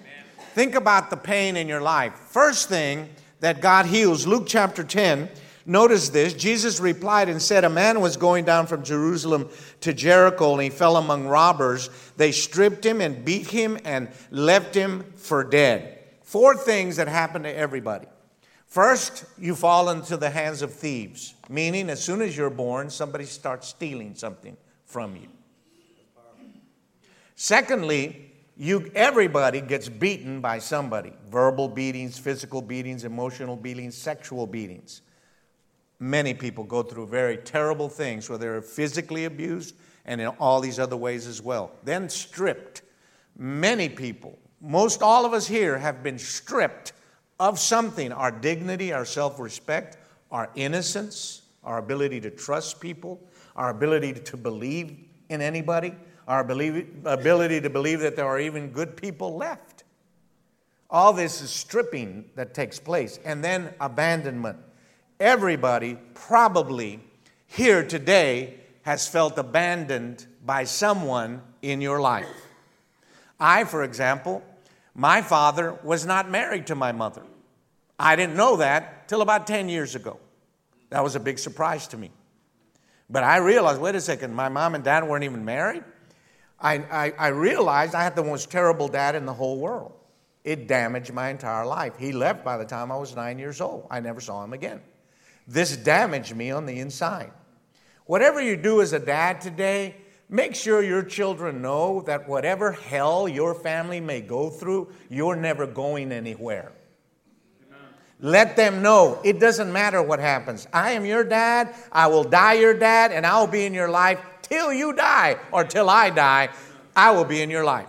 Amen. 0.00 0.24
Think 0.54 0.74
about 0.74 1.10
the 1.10 1.16
pain 1.16 1.56
in 1.56 1.66
your 1.66 1.80
life. 1.80 2.12
First 2.14 2.68
thing 2.68 3.08
that 3.40 3.60
God 3.60 3.86
heals, 3.86 4.26
Luke 4.26 4.44
chapter 4.46 4.84
10 4.84 5.30
Notice 5.70 6.08
this 6.08 6.34
Jesus 6.34 6.80
replied 6.80 7.28
and 7.28 7.40
said, 7.40 7.62
A 7.62 7.68
man 7.68 8.00
was 8.00 8.16
going 8.16 8.44
down 8.44 8.66
from 8.66 8.82
Jerusalem 8.82 9.48
to 9.82 9.94
Jericho, 9.94 10.52
and 10.54 10.60
he 10.60 10.68
fell 10.68 10.96
among 10.96 11.28
robbers. 11.28 11.90
They 12.16 12.32
stripped 12.32 12.84
him 12.84 13.00
and 13.00 13.24
beat 13.24 13.46
him 13.46 13.78
and 13.84 14.08
left 14.32 14.74
him 14.74 15.04
for 15.14 15.44
dead. 15.44 16.00
Four 16.24 16.56
things 16.56 16.96
that 16.96 17.06
happen 17.06 17.44
to 17.44 17.56
everybody. 17.56 18.08
First, 18.66 19.24
you 19.38 19.54
fall 19.54 19.90
into 19.90 20.16
the 20.16 20.30
hands 20.30 20.62
of 20.62 20.74
thieves, 20.74 21.34
meaning 21.48 21.88
as 21.88 22.02
soon 22.02 22.20
as 22.20 22.36
you're 22.36 22.50
born, 22.50 22.90
somebody 22.90 23.24
starts 23.24 23.68
stealing 23.68 24.16
something 24.16 24.56
from 24.86 25.14
you. 25.14 25.28
Secondly, 27.36 28.32
you, 28.56 28.90
everybody 28.96 29.60
gets 29.60 29.88
beaten 29.88 30.40
by 30.40 30.58
somebody 30.58 31.12
verbal 31.30 31.68
beatings, 31.68 32.18
physical 32.18 32.60
beatings, 32.60 33.04
emotional 33.04 33.54
beatings, 33.54 33.96
sexual 33.96 34.48
beatings 34.48 35.02
many 36.00 36.32
people 36.32 36.64
go 36.64 36.82
through 36.82 37.06
very 37.06 37.36
terrible 37.36 37.88
things 37.88 38.28
where 38.28 38.38
they're 38.38 38.62
physically 38.62 39.26
abused 39.26 39.76
and 40.06 40.20
in 40.20 40.26
all 40.26 40.60
these 40.60 40.80
other 40.80 40.96
ways 40.96 41.26
as 41.26 41.40
well. 41.42 41.70
Then 41.84 42.08
stripped. 42.08 42.82
Many 43.36 43.88
people, 43.88 44.38
most 44.60 45.02
all 45.02 45.24
of 45.24 45.32
us 45.32 45.46
here, 45.46 45.78
have 45.78 46.02
been 46.02 46.18
stripped 46.18 46.92
of 47.38 47.58
something 47.58 48.12
our 48.12 48.30
dignity, 48.30 48.92
our 48.92 49.04
self 49.04 49.38
respect, 49.38 49.98
our 50.32 50.50
innocence, 50.54 51.42
our 51.62 51.78
ability 51.78 52.20
to 52.22 52.30
trust 52.30 52.80
people, 52.80 53.20
our 53.54 53.70
ability 53.70 54.14
to 54.14 54.36
believe 54.36 54.96
in 55.28 55.40
anybody, 55.40 55.94
our 56.26 56.40
ability 56.40 57.60
to 57.60 57.70
believe 57.70 58.00
that 58.00 58.16
there 58.16 58.26
are 58.26 58.40
even 58.40 58.70
good 58.70 58.96
people 58.96 59.36
left. 59.36 59.84
All 60.88 61.12
this 61.12 61.40
is 61.40 61.50
stripping 61.50 62.24
that 62.34 62.52
takes 62.52 62.80
place, 62.80 63.18
and 63.24 63.44
then 63.44 63.72
abandonment 63.80 64.58
Everybody 65.20 65.98
probably 66.14 66.98
here 67.46 67.86
today 67.86 68.54
has 68.82 69.06
felt 69.06 69.36
abandoned 69.36 70.26
by 70.46 70.64
someone 70.64 71.42
in 71.60 71.82
your 71.82 72.00
life. 72.00 72.26
I, 73.38 73.64
for 73.64 73.84
example, 73.84 74.42
my 74.94 75.20
father 75.20 75.74
was 75.84 76.06
not 76.06 76.30
married 76.30 76.68
to 76.68 76.74
my 76.74 76.92
mother. 76.92 77.22
I 77.98 78.16
didn't 78.16 78.34
know 78.34 78.56
that 78.56 79.08
till 79.08 79.20
about 79.20 79.46
10 79.46 79.68
years 79.68 79.94
ago. 79.94 80.18
That 80.88 81.04
was 81.04 81.16
a 81.16 81.20
big 81.20 81.38
surprise 81.38 81.86
to 81.88 81.98
me. 81.98 82.10
But 83.10 83.22
I 83.22 83.36
realized, 83.36 83.78
wait 83.78 83.96
a 83.96 84.00
second, 84.00 84.34
my 84.34 84.48
mom 84.48 84.74
and 84.74 84.82
dad 84.82 85.06
weren't 85.06 85.24
even 85.24 85.44
married. 85.44 85.84
I, 86.58 86.76
I, 86.76 87.12
I 87.18 87.28
realized 87.28 87.94
I 87.94 88.04
had 88.04 88.16
the 88.16 88.24
most 88.24 88.50
terrible 88.50 88.88
dad 88.88 89.14
in 89.14 89.26
the 89.26 89.34
whole 89.34 89.58
world. 89.58 89.92
It 90.44 90.66
damaged 90.66 91.12
my 91.12 91.28
entire 91.28 91.66
life. 91.66 91.92
He 91.98 92.12
left 92.12 92.42
by 92.42 92.56
the 92.56 92.64
time 92.64 92.90
I 92.90 92.96
was 92.96 93.14
nine 93.14 93.38
years 93.38 93.60
old. 93.60 93.86
I 93.90 94.00
never 94.00 94.22
saw 94.22 94.42
him 94.42 94.54
again. 94.54 94.80
This 95.50 95.76
damaged 95.76 96.36
me 96.36 96.52
on 96.52 96.64
the 96.64 96.78
inside. 96.78 97.32
Whatever 98.06 98.40
you 98.40 98.56
do 98.56 98.80
as 98.80 98.92
a 98.92 99.00
dad 99.00 99.40
today, 99.40 99.96
make 100.28 100.54
sure 100.54 100.80
your 100.80 101.02
children 101.02 101.60
know 101.60 102.02
that 102.02 102.28
whatever 102.28 102.70
hell 102.70 103.28
your 103.28 103.56
family 103.56 103.98
may 103.98 104.20
go 104.20 104.48
through, 104.48 104.92
you're 105.08 105.34
never 105.34 105.66
going 105.66 106.12
anywhere. 106.12 106.70
Let 108.20 108.54
them 108.54 108.80
know 108.80 109.20
it 109.24 109.40
doesn't 109.40 109.72
matter 109.72 110.00
what 110.00 110.20
happens. 110.20 110.68
I 110.72 110.92
am 110.92 111.04
your 111.04 111.24
dad. 111.24 111.74
I 111.90 112.06
will 112.06 112.22
die 112.22 112.52
your 112.52 112.74
dad, 112.74 113.10
and 113.10 113.26
I'll 113.26 113.48
be 113.48 113.66
in 113.66 113.74
your 113.74 113.90
life 113.90 114.20
till 114.42 114.72
you 114.72 114.92
die 114.92 115.36
or 115.50 115.64
till 115.64 115.90
I 115.90 116.10
die. 116.10 116.50
I 116.94 117.10
will 117.10 117.24
be 117.24 117.42
in 117.42 117.50
your 117.50 117.64
life. 117.64 117.88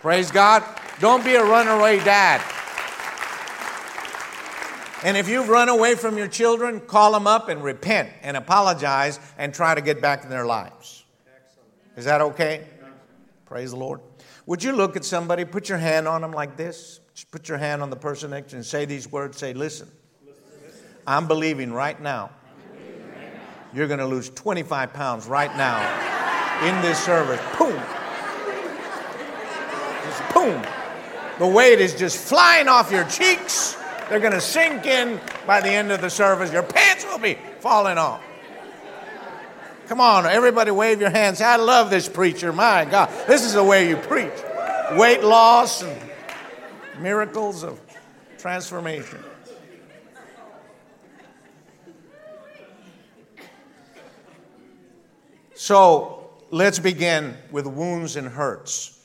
Praise 0.00 0.30
God. 0.30 0.62
Don't 1.00 1.24
be 1.24 1.34
a 1.34 1.44
runaway 1.44 1.98
dad. 2.04 2.40
And 5.04 5.16
if 5.16 5.28
you've 5.28 5.48
run 5.48 5.68
away 5.68 5.96
from 5.96 6.16
your 6.16 6.28
children, 6.28 6.80
call 6.80 7.12
them 7.12 7.26
up 7.26 7.48
and 7.48 7.62
repent 7.62 8.10
and 8.22 8.36
apologize 8.36 9.18
and 9.36 9.52
try 9.52 9.74
to 9.74 9.80
get 9.80 10.00
back 10.00 10.22
in 10.24 10.30
their 10.30 10.46
lives. 10.46 11.04
Is 11.96 12.04
that 12.04 12.20
okay? 12.20 12.64
Praise 13.46 13.70
the 13.70 13.76
Lord. 13.76 14.00
Would 14.46 14.62
you 14.62 14.72
look 14.72 14.96
at 14.96 15.04
somebody, 15.04 15.44
put 15.44 15.68
your 15.68 15.78
hand 15.78 16.06
on 16.06 16.20
them 16.20 16.32
like 16.32 16.56
this? 16.56 17.00
Just 17.14 17.30
put 17.30 17.48
your 17.48 17.58
hand 17.58 17.82
on 17.82 17.90
the 17.90 17.96
person 17.96 18.30
next 18.30 18.50
to 18.50 18.52
you 18.52 18.58
and 18.58 18.66
say 18.66 18.84
these 18.84 19.10
words. 19.10 19.38
Say, 19.38 19.52
listen, 19.54 19.90
I'm 21.06 21.26
believing 21.26 21.72
right 21.72 22.00
now 22.00 22.30
you're 23.74 23.86
going 23.86 24.00
to 24.00 24.06
lose 24.06 24.28
25 24.30 24.92
pounds 24.92 25.26
right 25.26 25.54
now 25.56 25.80
in 26.66 26.80
this 26.82 27.02
service. 27.02 27.40
Boom. 27.58 27.80
Just 30.04 30.34
boom. 30.34 30.62
The 31.38 31.46
weight 31.46 31.80
is 31.80 31.94
just 31.94 32.28
flying 32.28 32.68
off 32.68 32.90
your 32.90 33.04
cheeks. 33.04 33.76
They're 34.12 34.20
going 34.20 34.34
to 34.34 34.42
sink 34.42 34.84
in 34.84 35.18
by 35.46 35.62
the 35.62 35.70
end 35.70 35.90
of 35.90 36.02
the 36.02 36.10
service. 36.10 36.52
Your 36.52 36.62
pants 36.62 37.02
will 37.06 37.18
be 37.18 37.38
falling 37.60 37.96
off. 37.96 38.22
Come 39.86 40.02
on, 40.02 40.26
everybody 40.26 40.70
wave 40.70 41.00
your 41.00 41.08
hands. 41.08 41.40
I 41.40 41.56
love 41.56 41.88
this 41.88 42.10
preacher. 42.10 42.52
My 42.52 42.84
God, 42.84 43.08
this 43.26 43.42
is 43.42 43.54
the 43.54 43.64
way 43.64 43.88
you 43.88 43.96
preach. 43.96 44.34
Weight 44.98 45.24
loss 45.24 45.82
and 45.82 45.98
miracles 46.98 47.64
of 47.64 47.80
transformation. 48.36 49.18
So 55.54 56.32
let's 56.50 56.78
begin 56.78 57.34
with 57.50 57.66
wounds 57.66 58.16
and 58.16 58.28
hurts. 58.28 59.02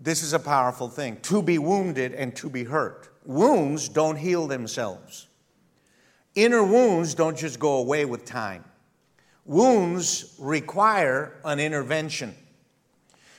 This 0.00 0.22
is 0.22 0.32
a 0.32 0.38
powerful 0.38 0.88
thing 0.88 1.18
to 1.24 1.42
be 1.42 1.58
wounded 1.58 2.14
and 2.14 2.34
to 2.36 2.48
be 2.48 2.64
hurt. 2.64 3.10
Wounds 3.24 3.88
don't 3.88 4.16
heal 4.16 4.46
themselves, 4.46 5.28
inner 6.34 6.64
wounds 6.64 7.14
don't 7.14 7.36
just 7.36 7.58
go 7.58 7.78
away 7.78 8.04
with 8.04 8.24
time. 8.24 8.64
Wounds 9.44 10.34
require 10.38 11.36
an 11.44 11.58
intervention. 11.58 12.34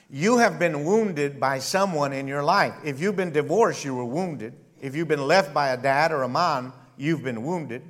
You 0.10 0.38
have 0.38 0.60
been 0.60 0.84
wounded 0.84 1.40
by 1.40 1.60
someone 1.60 2.14
in 2.14 2.28
your 2.28 2.44
life. 2.44 2.74
If 2.84 3.00
you've 3.00 3.16
been 3.16 3.32
divorced, 3.32 3.84
you 3.84 3.96
were 3.96 4.06
wounded. 4.06 4.54
If 4.82 4.96
you've 4.96 5.08
been 5.08 5.28
left 5.28 5.54
by 5.54 5.70
a 5.70 5.78
dad 5.78 6.12
or 6.12 6.24
a 6.24 6.28
mom, 6.28 6.74
you've 6.98 7.24
been 7.24 7.44
wounded. 7.44 7.82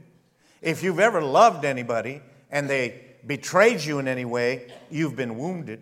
If 0.61 0.83
you've 0.83 0.99
ever 0.99 1.21
loved 1.21 1.65
anybody 1.65 2.21
and 2.51 2.69
they 2.69 3.01
betrayed 3.25 3.81
you 3.81 3.99
in 3.99 4.07
any 4.07 4.25
way, 4.25 4.67
you've 4.89 5.15
been 5.15 5.37
wounded. 5.37 5.81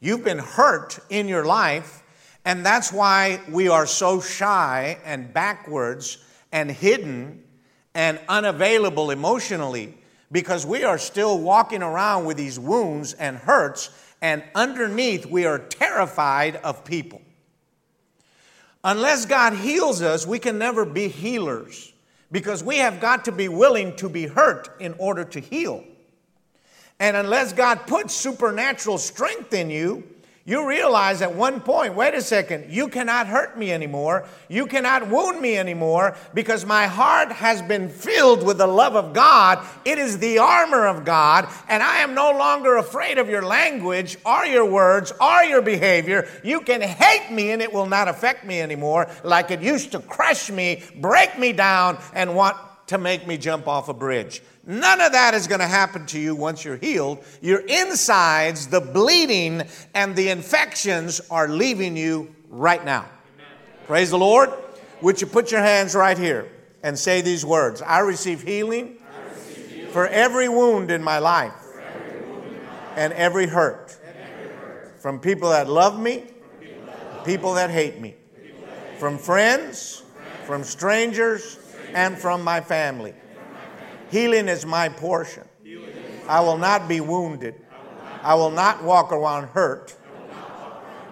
You've 0.00 0.24
been 0.24 0.38
hurt 0.38 0.98
in 1.10 1.28
your 1.28 1.44
life, 1.44 2.01
and 2.44 2.66
that's 2.66 2.92
why 2.92 3.40
we 3.50 3.68
are 3.68 3.86
so 3.86 4.20
shy 4.20 4.98
and 5.04 5.32
backwards 5.32 6.18
and 6.50 6.70
hidden 6.70 7.42
and 7.94 8.18
unavailable 8.28 9.10
emotionally 9.10 9.94
because 10.32 10.66
we 10.66 10.82
are 10.82 10.98
still 10.98 11.38
walking 11.38 11.82
around 11.82 12.24
with 12.24 12.36
these 12.36 12.58
wounds 12.58 13.12
and 13.12 13.36
hurts 13.36 13.90
and 14.20 14.42
underneath 14.54 15.26
we 15.26 15.44
are 15.46 15.58
terrified 15.58 16.56
of 16.56 16.84
people. 16.84 17.20
Unless 18.84 19.26
God 19.26 19.52
heals 19.54 20.02
us, 20.02 20.26
we 20.26 20.38
can 20.38 20.58
never 20.58 20.84
be 20.84 21.08
healers 21.08 21.92
because 22.32 22.64
we 22.64 22.78
have 22.78 23.00
got 23.00 23.26
to 23.26 23.32
be 23.32 23.48
willing 23.48 23.94
to 23.96 24.08
be 24.08 24.26
hurt 24.26 24.70
in 24.80 24.94
order 24.98 25.24
to 25.24 25.38
heal. 25.38 25.84
And 26.98 27.16
unless 27.16 27.52
God 27.52 27.86
puts 27.86 28.14
supernatural 28.14 28.98
strength 28.98 29.52
in 29.52 29.70
you, 29.70 30.04
you 30.44 30.68
realize 30.68 31.22
at 31.22 31.36
one 31.36 31.60
point, 31.60 31.94
wait 31.94 32.14
a 32.14 32.20
second, 32.20 32.72
you 32.72 32.88
cannot 32.88 33.28
hurt 33.28 33.56
me 33.56 33.70
anymore. 33.70 34.26
You 34.48 34.66
cannot 34.66 35.06
wound 35.08 35.40
me 35.40 35.56
anymore 35.56 36.16
because 36.34 36.66
my 36.66 36.88
heart 36.88 37.30
has 37.30 37.62
been 37.62 37.88
filled 37.88 38.44
with 38.44 38.58
the 38.58 38.66
love 38.66 38.96
of 38.96 39.12
God. 39.12 39.64
It 39.84 39.98
is 39.98 40.18
the 40.18 40.38
armor 40.38 40.86
of 40.88 41.04
God, 41.04 41.48
and 41.68 41.80
I 41.80 41.98
am 41.98 42.14
no 42.14 42.32
longer 42.32 42.76
afraid 42.76 43.18
of 43.18 43.28
your 43.28 43.42
language 43.42 44.18
or 44.26 44.44
your 44.44 44.68
words 44.68 45.12
or 45.20 45.44
your 45.44 45.62
behavior. 45.62 46.28
You 46.42 46.62
can 46.62 46.80
hate 46.80 47.30
me 47.30 47.52
and 47.52 47.62
it 47.62 47.72
will 47.72 47.86
not 47.86 48.08
affect 48.08 48.44
me 48.44 48.60
anymore 48.60 49.08
like 49.22 49.52
it 49.52 49.62
used 49.62 49.92
to 49.92 50.00
crush 50.00 50.50
me, 50.50 50.82
break 50.96 51.38
me 51.38 51.52
down, 51.52 51.98
and 52.14 52.34
want 52.34 52.56
to 52.86 52.98
make 52.98 53.26
me 53.26 53.36
jump 53.38 53.68
off 53.68 53.88
a 53.88 53.94
bridge. 53.94 54.42
None 54.66 55.00
of 55.00 55.12
that 55.12 55.34
is 55.34 55.46
going 55.46 55.60
to 55.60 55.66
happen 55.66 56.06
to 56.06 56.20
you 56.20 56.34
once 56.34 56.64
you're 56.64 56.76
healed. 56.76 57.24
Your 57.40 57.60
insides, 57.60 58.68
the 58.68 58.80
bleeding, 58.80 59.62
and 59.94 60.14
the 60.14 60.28
infections 60.28 61.20
are 61.30 61.48
leaving 61.48 61.96
you 61.96 62.34
right 62.48 62.84
now. 62.84 63.00
Amen. 63.00 63.46
Praise 63.86 64.10
the 64.10 64.18
Lord. 64.18 64.50
Would 65.00 65.20
you 65.20 65.26
put 65.26 65.50
your 65.50 65.62
hands 65.62 65.96
right 65.96 66.16
here 66.16 66.48
and 66.82 66.96
say 66.98 67.20
these 67.20 67.44
words 67.44 67.82
I 67.82 68.00
receive 68.00 68.42
healing, 68.42 68.98
I 69.00 69.28
receive 69.30 69.70
healing 69.70 69.90
for 69.92 70.06
every 70.06 70.48
wound 70.48 70.90
in 70.90 71.02
my 71.02 71.18
life, 71.18 71.54
and 72.94 73.12
every 73.14 73.46
hurt, 73.46 73.98
from 74.98 75.18
people 75.18 75.50
that 75.50 75.68
love 75.68 75.98
me, 75.98 76.24
people 77.24 77.54
that 77.54 77.70
hate 77.70 78.00
me, 78.00 78.14
from 78.98 79.18
friends, 79.18 80.04
from 80.46 80.62
strangers, 80.62 81.58
and 81.94 82.18
from 82.18 82.42
my 82.42 82.60
family. 82.60 83.14
Healing 84.10 84.48
is 84.48 84.66
my 84.66 84.88
portion. 84.88 85.44
I 86.28 86.40
will 86.40 86.58
not 86.58 86.88
be 86.88 87.00
wounded. 87.00 87.54
I 88.22 88.34
will 88.34 88.50
not 88.50 88.84
walk 88.84 89.12
around 89.12 89.48
hurt. 89.48 89.96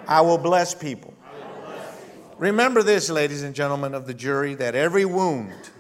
I 0.07 0.21
will 0.21 0.39
bless 0.39 0.75
people. 0.75 1.15
Remember 2.39 2.83
this, 2.83 3.11
ladies 3.11 3.43
and 3.43 3.55
gentlemen 3.55 3.95
of 3.95 4.07
the 4.07 4.15
jury, 4.15 4.55
that 4.55 4.75
every 4.75 5.05
wound 5.05 5.71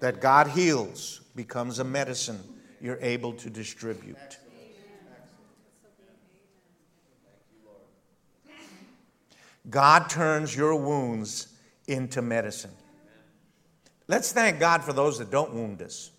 that 0.00 0.20
God 0.20 0.48
heals 0.48 1.20
becomes 1.36 1.78
a 1.78 1.84
medicine 1.84 2.40
you're 2.80 2.98
able 3.00 3.32
to 3.34 3.50
distribute. 3.50 4.16
God 9.70 10.08
turns 10.08 10.56
your 10.56 10.74
wounds 10.76 11.48
into 11.86 12.22
medicine. 12.22 12.72
Let's 14.08 14.32
thank 14.32 14.58
God 14.58 14.82
for 14.82 14.92
those 14.92 15.18
that 15.18 15.30
don't 15.30 15.52
wound 15.52 15.82
us. 15.82 16.10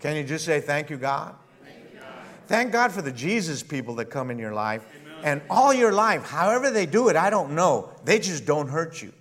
Can 0.00 0.16
you 0.16 0.24
just 0.24 0.44
say, 0.44 0.60
Thank 0.60 0.88
you, 0.88 0.96
God? 0.96 1.34
Thank, 1.64 1.92
you, 1.92 1.98
God. 1.98 2.08
Thank 2.46 2.72
God 2.72 2.92
for 2.92 3.02
the 3.02 3.10
Jesus 3.10 3.62
people 3.62 3.96
that 3.96 4.06
come 4.06 4.30
in 4.30 4.38
your 4.38 4.54
life. 4.54 4.86
Amen. 5.02 5.18
And 5.24 5.42
all 5.50 5.74
your 5.74 5.92
life, 5.92 6.22
however 6.22 6.70
they 6.70 6.86
do 6.86 7.08
it, 7.08 7.16
I 7.16 7.28
don't 7.28 7.52
know. 7.52 7.90
They 8.04 8.18
just 8.18 8.46
don't 8.46 8.68
hurt 8.68 9.02
you. 9.02 9.12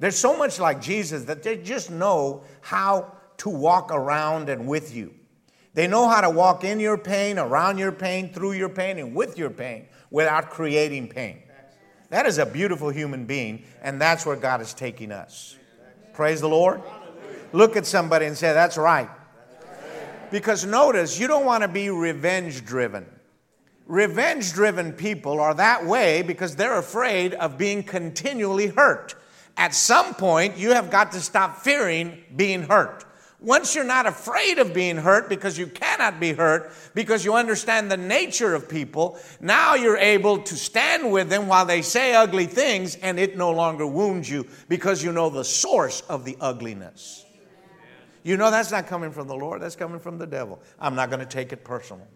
They're 0.00 0.10
so 0.10 0.36
much 0.36 0.58
like 0.58 0.80
Jesus 0.80 1.24
that 1.24 1.42
they 1.42 1.56
just 1.56 1.90
know 1.90 2.44
how 2.60 3.12
to 3.38 3.48
walk 3.48 3.90
around 3.92 4.48
and 4.48 4.66
with 4.66 4.94
you. 4.94 5.14
They 5.72 5.86
know 5.86 6.08
how 6.08 6.20
to 6.20 6.30
walk 6.30 6.64
in 6.64 6.80
your 6.80 6.98
pain, 6.98 7.38
around 7.38 7.78
your 7.78 7.92
pain, 7.92 8.32
through 8.32 8.52
your 8.52 8.68
pain, 8.68 8.98
and 8.98 9.14
with 9.14 9.38
your 9.38 9.50
pain 9.50 9.86
without 10.10 10.50
creating 10.50 11.08
pain. 11.08 11.42
That 12.08 12.26
is 12.26 12.38
a 12.38 12.46
beautiful 12.46 12.90
human 12.90 13.24
being, 13.24 13.64
and 13.82 14.00
that's 14.00 14.26
where 14.26 14.36
God 14.36 14.60
is 14.60 14.74
taking 14.74 15.12
us. 15.12 15.56
Praise 16.12 16.40
the 16.40 16.48
Lord. 16.48 16.82
Look 17.52 17.76
at 17.76 17.86
somebody 17.86 18.26
and 18.26 18.36
say, 18.36 18.52
That's 18.52 18.76
right. 18.76 19.08
Because 20.30 20.64
notice, 20.64 21.18
you 21.18 21.26
don't 21.26 21.44
want 21.44 21.62
to 21.62 21.68
be 21.68 21.90
revenge 21.90 22.64
driven. 22.64 23.06
Revenge 23.86 24.52
driven 24.52 24.92
people 24.92 25.40
are 25.40 25.54
that 25.54 25.84
way 25.84 26.22
because 26.22 26.54
they're 26.54 26.78
afraid 26.78 27.34
of 27.34 27.58
being 27.58 27.82
continually 27.82 28.68
hurt. 28.68 29.16
At 29.56 29.74
some 29.74 30.14
point, 30.14 30.56
you 30.56 30.70
have 30.70 30.90
got 30.90 31.10
to 31.12 31.20
stop 31.20 31.58
fearing 31.58 32.22
being 32.36 32.62
hurt. 32.62 33.04
Once 33.40 33.74
you're 33.74 33.84
not 33.84 34.04
afraid 34.04 34.58
of 34.58 34.74
being 34.74 34.98
hurt 34.98 35.28
because 35.28 35.56
you 35.56 35.66
cannot 35.66 36.20
be 36.20 36.32
hurt, 36.32 36.70
because 36.94 37.24
you 37.24 37.34
understand 37.34 37.90
the 37.90 37.96
nature 37.96 38.54
of 38.54 38.68
people, 38.68 39.18
now 39.40 39.74
you're 39.74 39.96
able 39.96 40.38
to 40.38 40.54
stand 40.54 41.10
with 41.10 41.30
them 41.30 41.46
while 41.46 41.64
they 41.64 41.80
say 41.80 42.14
ugly 42.14 42.44
things 42.44 42.96
and 42.96 43.18
it 43.18 43.38
no 43.38 43.50
longer 43.50 43.86
wounds 43.86 44.28
you 44.28 44.46
because 44.68 45.02
you 45.02 45.10
know 45.10 45.30
the 45.30 45.44
source 45.44 46.02
of 46.02 46.26
the 46.26 46.36
ugliness. 46.38 47.24
You 48.22 48.36
know 48.36 48.50
that's 48.50 48.70
not 48.70 48.86
coming 48.86 49.10
from 49.10 49.26
the 49.26 49.34
Lord, 49.34 49.62
that's 49.62 49.76
coming 49.76 50.00
from 50.00 50.18
the 50.18 50.26
devil. 50.26 50.60
I'm 50.78 50.94
not 50.94 51.08
going 51.08 51.20
to 51.20 51.26
take 51.26 51.54
it 51.54 51.64
personal. 51.64 52.06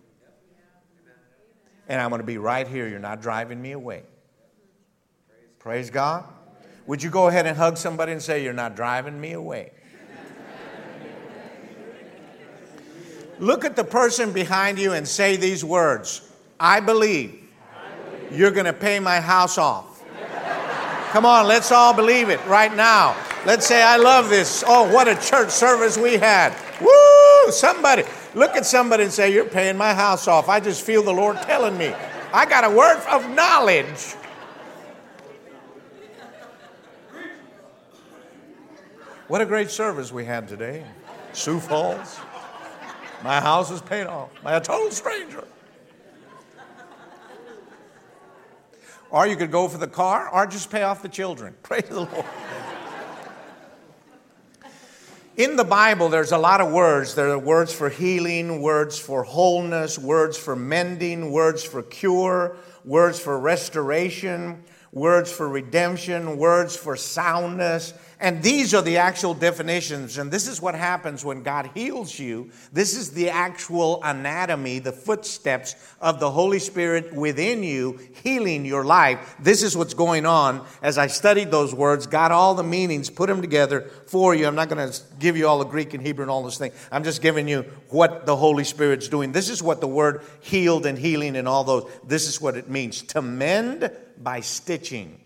And 1.88 2.00
I'm 2.00 2.10
going 2.10 2.20
to 2.20 2.26
be 2.26 2.36
right 2.36 2.68
here. 2.68 2.86
You're 2.86 2.98
not 2.98 3.22
driving 3.22 3.60
me 3.60 3.72
away. 3.72 4.02
Praise 5.58 5.88
God. 5.88 6.24
Would 6.86 7.02
you 7.02 7.08
go 7.08 7.28
ahead 7.28 7.46
and 7.46 7.56
hug 7.56 7.78
somebody 7.78 8.12
and 8.12 8.22
say, 8.22 8.44
You're 8.44 8.52
not 8.52 8.76
driving 8.76 9.18
me 9.18 9.32
away? 9.32 9.72
Look 13.44 13.66
at 13.66 13.76
the 13.76 13.84
person 13.84 14.32
behind 14.32 14.78
you 14.78 14.94
and 14.94 15.06
say 15.06 15.36
these 15.36 15.62
words 15.62 16.22
I 16.58 16.80
believe 16.80 17.42
you're 18.30 18.50
going 18.50 18.64
to 18.64 18.72
pay 18.72 18.98
my 19.00 19.20
house 19.20 19.58
off. 19.58 20.02
Come 21.10 21.26
on, 21.26 21.46
let's 21.46 21.70
all 21.70 21.92
believe 21.92 22.30
it 22.30 22.44
right 22.46 22.74
now. 22.74 23.14
Let's 23.44 23.66
say, 23.66 23.82
I 23.82 23.98
love 23.98 24.30
this. 24.30 24.64
Oh, 24.66 24.90
what 24.90 25.08
a 25.08 25.14
church 25.16 25.50
service 25.50 25.98
we 25.98 26.14
had. 26.14 26.56
Woo! 26.80 27.52
Somebody, 27.52 28.04
look 28.34 28.52
at 28.56 28.64
somebody 28.64 29.04
and 29.04 29.12
say, 29.12 29.30
You're 29.30 29.44
paying 29.44 29.76
my 29.76 29.92
house 29.92 30.26
off. 30.26 30.48
I 30.48 30.58
just 30.58 30.82
feel 30.82 31.02
the 31.02 31.12
Lord 31.12 31.36
telling 31.42 31.76
me. 31.76 31.92
I 32.32 32.46
got 32.46 32.64
a 32.64 32.70
word 32.70 32.98
of 33.10 33.28
knowledge. 33.28 34.14
What 39.28 39.42
a 39.42 39.46
great 39.46 39.70
service 39.70 40.10
we 40.10 40.24
had 40.24 40.48
today. 40.48 40.82
Sioux 41.34 41.60
Falls. 41.60 42.20
My 43.24 43.40
house 43.40 43.70
is 43.70 43.80
paid 43.80 44.06
off 44.06 44.28
by 44.42 44.52
a 44.52 44.60
total 44.60 44.90
stranger. 44.90 45.44
Or 49.08 49.26
you 49.26 49.34
could 49.34 49.50
go 49.50 49.66
for 49.66 49.78
the 49.78 49.86
car 49.86 50.28
or 50.28 50.46
just 50.46 50.70
pay 50.70 50.82
off 50.82 51.00
the 51.00 51.08
children. 51.08 51.54
Praise 51.62 51.88
the 51.88 52.00
Lord. 52.00 52.24
In 55.38 55.56
the 55.56 55.64
Bible, 55.64 56.10
there's 56.10 56.32
a 56.32 56.38
lot 56.38 56.60
of 56.60 56.70
words. 56.70 57.14
There 57.14 57.30
are 57.30 57.38
words 57.38 57.72
for 57.72 57.88
healing, 57.88 58.60
words 58.60 58.98
for 58.98 59.22
wholeness, 59.22 59.98
words 59.98 60.36
for 60.36 60.54
mending, 60.54 61.32
words 61.32 61.64
for 61.64 61.82
cure, 61.82 62.58
words 62.84 63.18
for 63.18 63.40
restoration, 63.40 64.62
words 64.92 65.32
for 65.32 65.48
redemption, 65.48 66.36
words 66.36 66.76
for 66.76 66.94
soundness. 66.94 67.94
And 68.20 68.42
these 68.42 68.74
are 68.74 68.82
the 68.82 68.98
actual 68.98 69.34
definitions. 69.34 70.18
And 70.18 70.30
this 70.30 70.46
is 70.46 70.62
what 70.62 70.74
happens 70.74 71.24
when 71.24 71.42
God 71.42 71.70
heals 71.74 72.16
you. 72.18 72.50
This 72.72 72.96
is 72.96 73.10
the 73.10 73.28
actual 73.28 74.00
anatomy, 74.04 74.78
the 74.78 74.92
footsteps 74.92 75.74
of 76.00 76.20
the 76.20 76.30
Holy 76.30 76.60
Spirit 76.60 77.12
within 77.12 77.62
you, 77.62 77.98
healing 78.22 78.64
your 78.64 78.84
life. 78.84 79.34
This 79.40 79.62
is 79.62 79.76
what's 79.76 79.94
going 79.94 80.26
on. 80.26 80.64
As 80.80 80.96
I 80.96 81.08
studied 81.08 81.50
those 81.50 81.74
words, 81.74 82.06
got 82.06 82.30
all 82.30 82.54
the 82.54 82.62
meanings, 82.62 83.10
put 83.10 83.28
them 83.28 83.40
together 83.40 83.82
for 84.06 84.34
you. 84.34 84.46
I'm 84.46 84.54
not 84.54 84.68
going 84.68 84.90
to 84.90 85.00
give 85.18 85.36
you 85.36 85.48
all 85.48 85.58
the 85.58 85.64
Greek 85.64 85.92
and 85.92 86.02
Hebrew 86.02 86.22
and 86.22 86.30
all 86.30 86.42
those 86.42 86.58
things. 86.58 86.74
I'm 86.92 87.02
just 87.02 87.20
giving 87.20 87.48
you 87.48 87.62
what 87.88 88.26
the 88.26 88.36
Holy 88.36 88.64
Spirit's 88.64 89.08
doing. 89.08 89.32
This 89.32 89.50
is 89.50 89.62
what 89.62 89.80
the 89.80 89.88
word 89.88 90.22
healed 90.40 90.86
and 90.86 90.96
healing 90.96 91.36
and 91.36 91.48
all 91.48 91.64
those, 91.64 91.90
this 92.06 92.28
is 92.28 92.40
what 92.40 92.56
it 92.56 92.68
means 92.68 93.02
to 93.02 93.22
mend 93.22 93.90
by 94.22 94.40
stitching. 94.40 95.20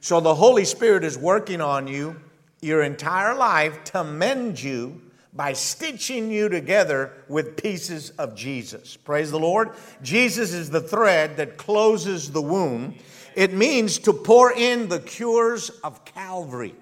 So 0.00 0.20
the 0.20 0.34
Holy 0.34 0.64
Spirit 0.64 1.04
is 1.04 1.18
working 1.18 1.60
on 1.60 1.86
you 1.86 2.16
your 2.60 2.82
entire 2.82 3.34
life 3.34 3.84
to 3.84 4.04
mend 4.04 4.62
you 4.62 5.00
by 5.32 5.52
stitching 5.52 6.30
you 6.30 6.48
together 6.48 7.12
with 7.28 7.56
pieces 7.56 8.10
of 8.10 8.34
Jesus. 8.34 8.96
Praise 8.96 9.30
the 9.30 9.38
Lord. 9.38 9.70
Jesus 10.02 10.52
is 10.52 10.70
the 10.70 10.80
thread 10.80 11.36
that 11.36 11.56
closes 11.56 12.32
the 12.32 12.42
wound. 12.42 12.96
It 13.34 13.52
means 13.52 13.98
to 14.00 14.12
pour 14.12 14.52
in 14.52 14.88
the 14.88 14.98
cures 14.98 15.70
of 15.84 16.04
Calvary. 16.04 16.74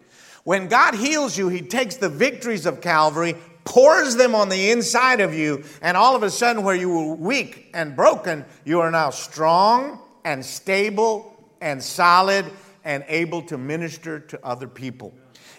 When 0.44 0.68
God 0.68 0.94
heals 0.94 1.36
you, 1.36 1.48
He 1.48 1.60
takes 1.60 1.96
the 1.96 2.08
victories 2.08 2.64
of 2.64 2.80
Calvary, 2.80 3.36
pours 3.64 4.16
them 4.16 4.34
on 4.34 4.48
the 4.48 4.70
inside 4.70 5.20
of 5.20 5.34
you, 5.34 5.62
and 5.82 5.94
all 5.94 6.16
of 6.16 6.22
a 6.22 6.30
sudden, 6.30 6.62
where 6.62 6.74
you 6.74 6.88
were 6.88 7.14
weak 7.14 7.68
and 7.74 7.94
broken, 7.94 8.46
you 8.64 8.80
are 8.80 8.90
now 8.90 9.10
strong 9.10 10.00
and 10.24 10.42
stable 10.42 11.36
and 11.60 11.82
solid 11.82 12.46
and 12.82 13.04
able 13.08 13.42
to 13.42 13.58
minister 13.58 14.20
to 14.20 14.42
other 14.42 14.66
people. 14.66 15.12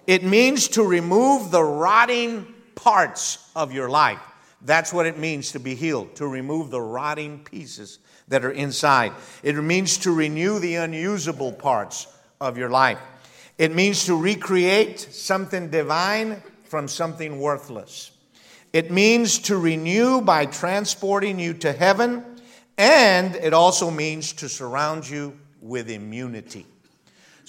It 0.09 0.23
means 0.23 0.69
to 0.69 0.81
remove 0.81 1.51
the 1.51 1.61
rotting 1.61 2.51
parts 2.73 3.47
of 3.55 3.71
your 3.71 3.91
life. 3.91 4.19
That's 4.59 4.91
what 4.91 5.05
it 5.05 5.19
means 5.19 5.51
to 5.51 5.59
be 5.59 5.75
healed, 5.75 6.15
to 6.15 6.25
remove 6.25 6.71
the 6.71 6.81
rotting 6.81 7.43
pieces 7.43 7.99
that 8.27 8.43
are 8.43 8.49
inside. 8.49 9.11
It 9.43 9.53
means 9.53 9.99
to 9.99 10.11
renew 10.11 10.57
the 10.57 10.77
unusable 10.77 11.51
parts 11.51 12.07
of 12.41 12.57
your 12.57 12.71
life. 12.71 12.97
It 13.59 13.75
means 13.75 14.07
to 14.07 14.19
recreate 14.19 14.99
something 14.99 15.69
divine 15.69 16.41
from 16.63 16.87
something 16.87 17.39
worthless. 17.39 18.09
It 18.73 18.89
means 18.89 19.37
to 19.41 19.59
renew 19.59 20.21
by 20.21 20.47
transporting 20.47 21.37
you 21.37 21.53
to 21.53 21.71
heaven, 21.71 22.25
and 22.79 23.35
it 23.35 23.53
also 23.53 23.91
means 23.91 24.33
to 24.33 24.49
surround 24.49 25.07
you 25.07 25.37
with 25.61 25.87
immunity. 25.87 26.65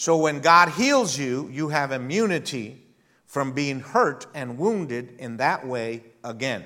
So 0.00 0.16
when 0.16 0.40
God 0.40 0.70
heals 0.70 1.18
you, 1.18 1.50
you 1.52 1.68
have 1.68 1.92
immunity 1.92 2.82
from 3.26 3.52
being 3.52 3.80
hurt 3.80 4.26
and 4.32 4.56
wounded 4.56 5.16
in 5.18 5.36
that 5.36 5.66
way 5.66 6.04
again. 6.24 6.64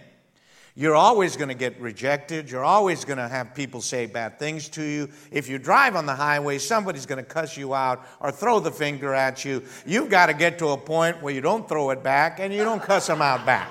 You're 0.76 0.94
always 0.94 1.36
going 1.36 1.48
to 1.48 1.56
get 1.56 1.80
rejected. 1.80 2.48
You're 2.48 2.62
always 2.62 3.04
going 3.04 3.18
to 3.18 3.26
have 3.26 3.52
people 3.52 3.80
say 3.80 4.06
bad 4.06 4.38
things 4.38 4.68
to 4.68 4.84
you. 4.84 5.08
If 5.32 5.48
you 5.48 5.58
drive 5.58 5.96
on 5.96 6.06
the 6.06 6.14
highway, 6.14 6.58
somebody's 6.58 7.06
going 7.06 7.24
to 7.24 7.28
cuss 7.28 7.56
you 7.56 7.74
out 7.74 8.06
or 8.20 8.30
throw 8.30 8.60
the 8.60 8.70
finger 8.70 9.12
at 9.12 9.44
you. 9.44 9.64
You've 9.84 10.10
got 10.10 10.26
to 10.26 10.32
get 10.32 10.60
to 10.60 10.68
a 10.68 10.76
point 10.76 11.20
where 11.20 11.34
you 11.34 11.40
don't 11.40 11.68
throw 11.68 11.90
it 11.90 12.04
back 12.04 12.38
and 12.38 12.54
you 12.54 12.62
don't 12.62 12.80
cuss 12.80 13.08
them 13.08 13.20
out 13.20 13.44
back. 13.44 13.68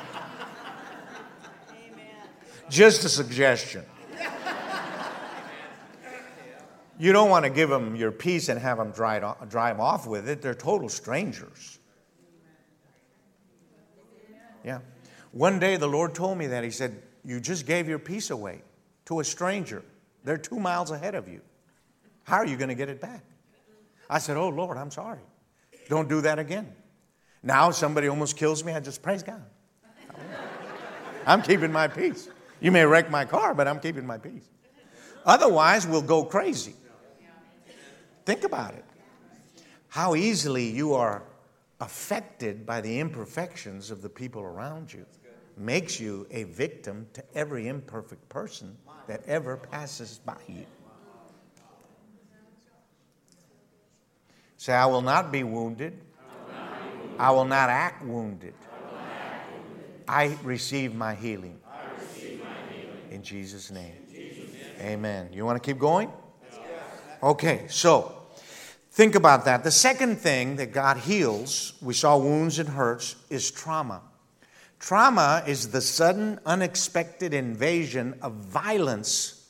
Amen. 1.70 2.10
Just 2.70 3.06
a 3.06 3.10
suggestion. 3.10 3.86
You 7.04 7.12
don't 7.12 7.30
want 7.30 7.44
to 7.44 7.50
give 7.50 7.68
them 7.68 7.98
your 7.98 8.14
peace 8.14 8.48
and 8.48 8.58
have 8.58 8.78
them 8.78 8.92
drive, 8.92 9.78
off 9.82 10.08
with 10.08 10.30
it. 10.30 10.42
They're 10.42 10.56
total 10.56 10.88
strangers. 10.88 11.78
Yeah. 14.64 14.80
One 15.34 15.60
day 15.60 15.76
the 15.76 15.86
Lord 15.86 16.16
told 16.16 16.38
me 16.38 16.48
that. 16.48 16.64
He 16.64 16.72
said, 16.72 17.04
You 17.26 17.42
just 17.42 17.66
gave 17.66 17.90
your 17.90 18.00
peace 18.00 18.30
away 18.30 18.62
to 19.08 19.20
a 19.20 19.26
stranger. 19.26 19.84
They're 20.24 20.38
two 20.38 20.62
miles 20.62 20.92
ahead 20.92 21.14
of 21.14 21.28
you. 21.28 21.42
How 22.24 22.38
are 22.38 22.46
you 22.46 22.56
going 22.56 22.70
to 22.70 22.76
get 22.76 22.88
it 22.88 23.02
back? 23.02 23.26
I 24.10 24.20
said, 24.20 24.38
Oh, 24.38 24.48
Lord, 24.48 24.78
I'm 24.78 24.90
sorry. 24.90 25.20
Don't 25.90 26.08
do 26.08 26.22
that 26.22 26.40
again. 26.40 26.74
Now 27.44 27.72
somebody 27.72 28.08
almost 28.08 28.38
kills 28.38 28.64
me. 28.64 28.72
I 28.72 28.80
just 28.80 29.02
praise 29.02 29.24
God. 29.24 29.44
I'm 31.28 31.42
keeping 31.42 31.74
my 31.74 31.90
peace. 31.90 32.30
You 32.62 32.72
may 32.72 32.86
wreck 32.86 33.12
my 33.12 33.26
car, 33.26 33.54
but 33.54 33.68
I'm 33.68 33.82
keeping 33.82 34.08
my 34.08 34.20
peace. 34.20 34.48
Otherwise, 35.26 35.86
we'll 35.86 36.02
go 36.02 36.24
crazy. 36.24 36.76
Think 38.26 38.44
about 38.44 38.74
it. 38.74 38.86
How 39.90 40.16
easily 40.16 40.66
you 40.66 40.94
are 40.94 41.24
affected 41.80 42.66
by 42.66 42.82
the 42.82 43.00
imperfections 43.00 43.92
of 43.92 44.02
the 44.02 44.10
people 44.10 44.42
around 44.42 44.92
you 44.92 45.06
makes 45.58 46.00
you 46.00 46.26
a 46.32 46.44
victim 46.44 47.06
to 47.14 47.24
every 47.36 47.68
imperfect 47.68 48.28
person 48.30 48.76
that 49.08 49.22
ever 49.28 49.58
passes 49.58 50.20
by 50.26 50.38
you. 50.48 50.66
Say, 54.58 54.74
I 54.74 54.86
will 54.86 55.02
not 55.02 55.32
be 55.32 55.44
wounded. 55.44 56.00
I 57.20 57.32
will 57.32 57.46
not 57.46 57.70
act 57.70 58.04
wounded. 58.06 58.54
I 60.08 60.38
receive 60.44 60.96
my 60.96 61.14
healing. 61.14 61.60
In 63.12 63.22
Jesus' 63.22 63.70
name. 63.72 63.94
Amen. 64.80 65.30
You 65.32 65.46
want 65.46 65.62
to 65.62 65.66
keep 65.66 65.80
going? 65.80 66.12
Okay, 67.24 67.68
so 67.70 68.14
think 68.92 69.16
about 69.16 69.46
that. 69.46 69.64
The 69.64 69.72
second 69.72 70.18
thing 70.18 70.58
that 70.58 70.74
God 70.74 70.98
heals, 70.98 71.72
we 71.82 71.94
saw 71.94 72.18
wounds 72.18 72.60
and 72.60 72.68
hurts, 72.68 73.16
is 73.30 73.50
trauma. 73.50 74.02
Trauma 74.78 75.42
is 75.48 75.72
the 75.72 75.80
sudden, 75.80 76.38
unexpected 76.46 77.34
invasion 77.34 78.16
of 78.22 78.34
violence 78.34 79.50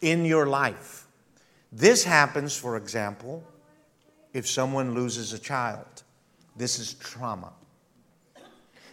in 0.00 0.24
your 0.24 0.46
life. 0.46 1.08
This 1.72 2.04
happens, 2.04 2.56
for 2.56 2.76
example, 2.76 3.42
if 4.32 4.46
someone 4.46 4.94
loses 4.94 5.32
a 5.32 5.40
child. 5.40 6.04
This 6.56 6.78
is 6.78 6.94
trauma. 6.94 7.52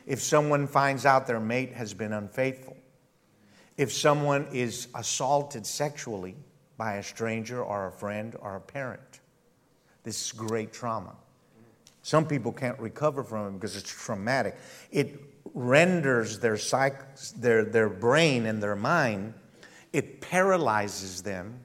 If 0.08 0.20
someone 0.20 0.66
finds 0.66 1.06
out 1.06 1.28
their 1.28 1.40
mate 1.40 1.74
has 1.74 1.94
been 1.94 2.12
unfaithful. 2.12 2.76
If 3.78 3.94
someone 3.94 4.48
is 4.52 4.88
assaulted 4.96 5.68
sexually 5.68 6.36
by 6.78 6.96
a 6.96 7.04
stranger 7.04 7.64
or 7.64 7.88
a 7.88 7.92
friend 7.92 8.36
or 8.40 8.56
a 8.56 8.62
parent. 8.62 9.20
This 10.04 10.26
is 10.26 10.32
great 10.32 10.74
trauma. 10.74 11.16
Some 12.02 12.28
people 12.28 12.52
can't 12.52 12.80
recover 12.80 13.24
from 13.24 13.48
it 13.48 13.52
because 13.54 13.76
it's 13.76 13.90
traumatic. 13.90 14.56
It 14.92 15.20
renders 15.54 16.40
their, 16.40 16.58
psych, 16.58 17.02
their, 17.38 17.64
their 17.64 17.90
brain 17.90 18.46
and 18.46 18.62
their 18.62 18.76
mind, 18.76 19.34
it 19.94 20.22
paralyzes 20.22 21.24
them 21.24 21.60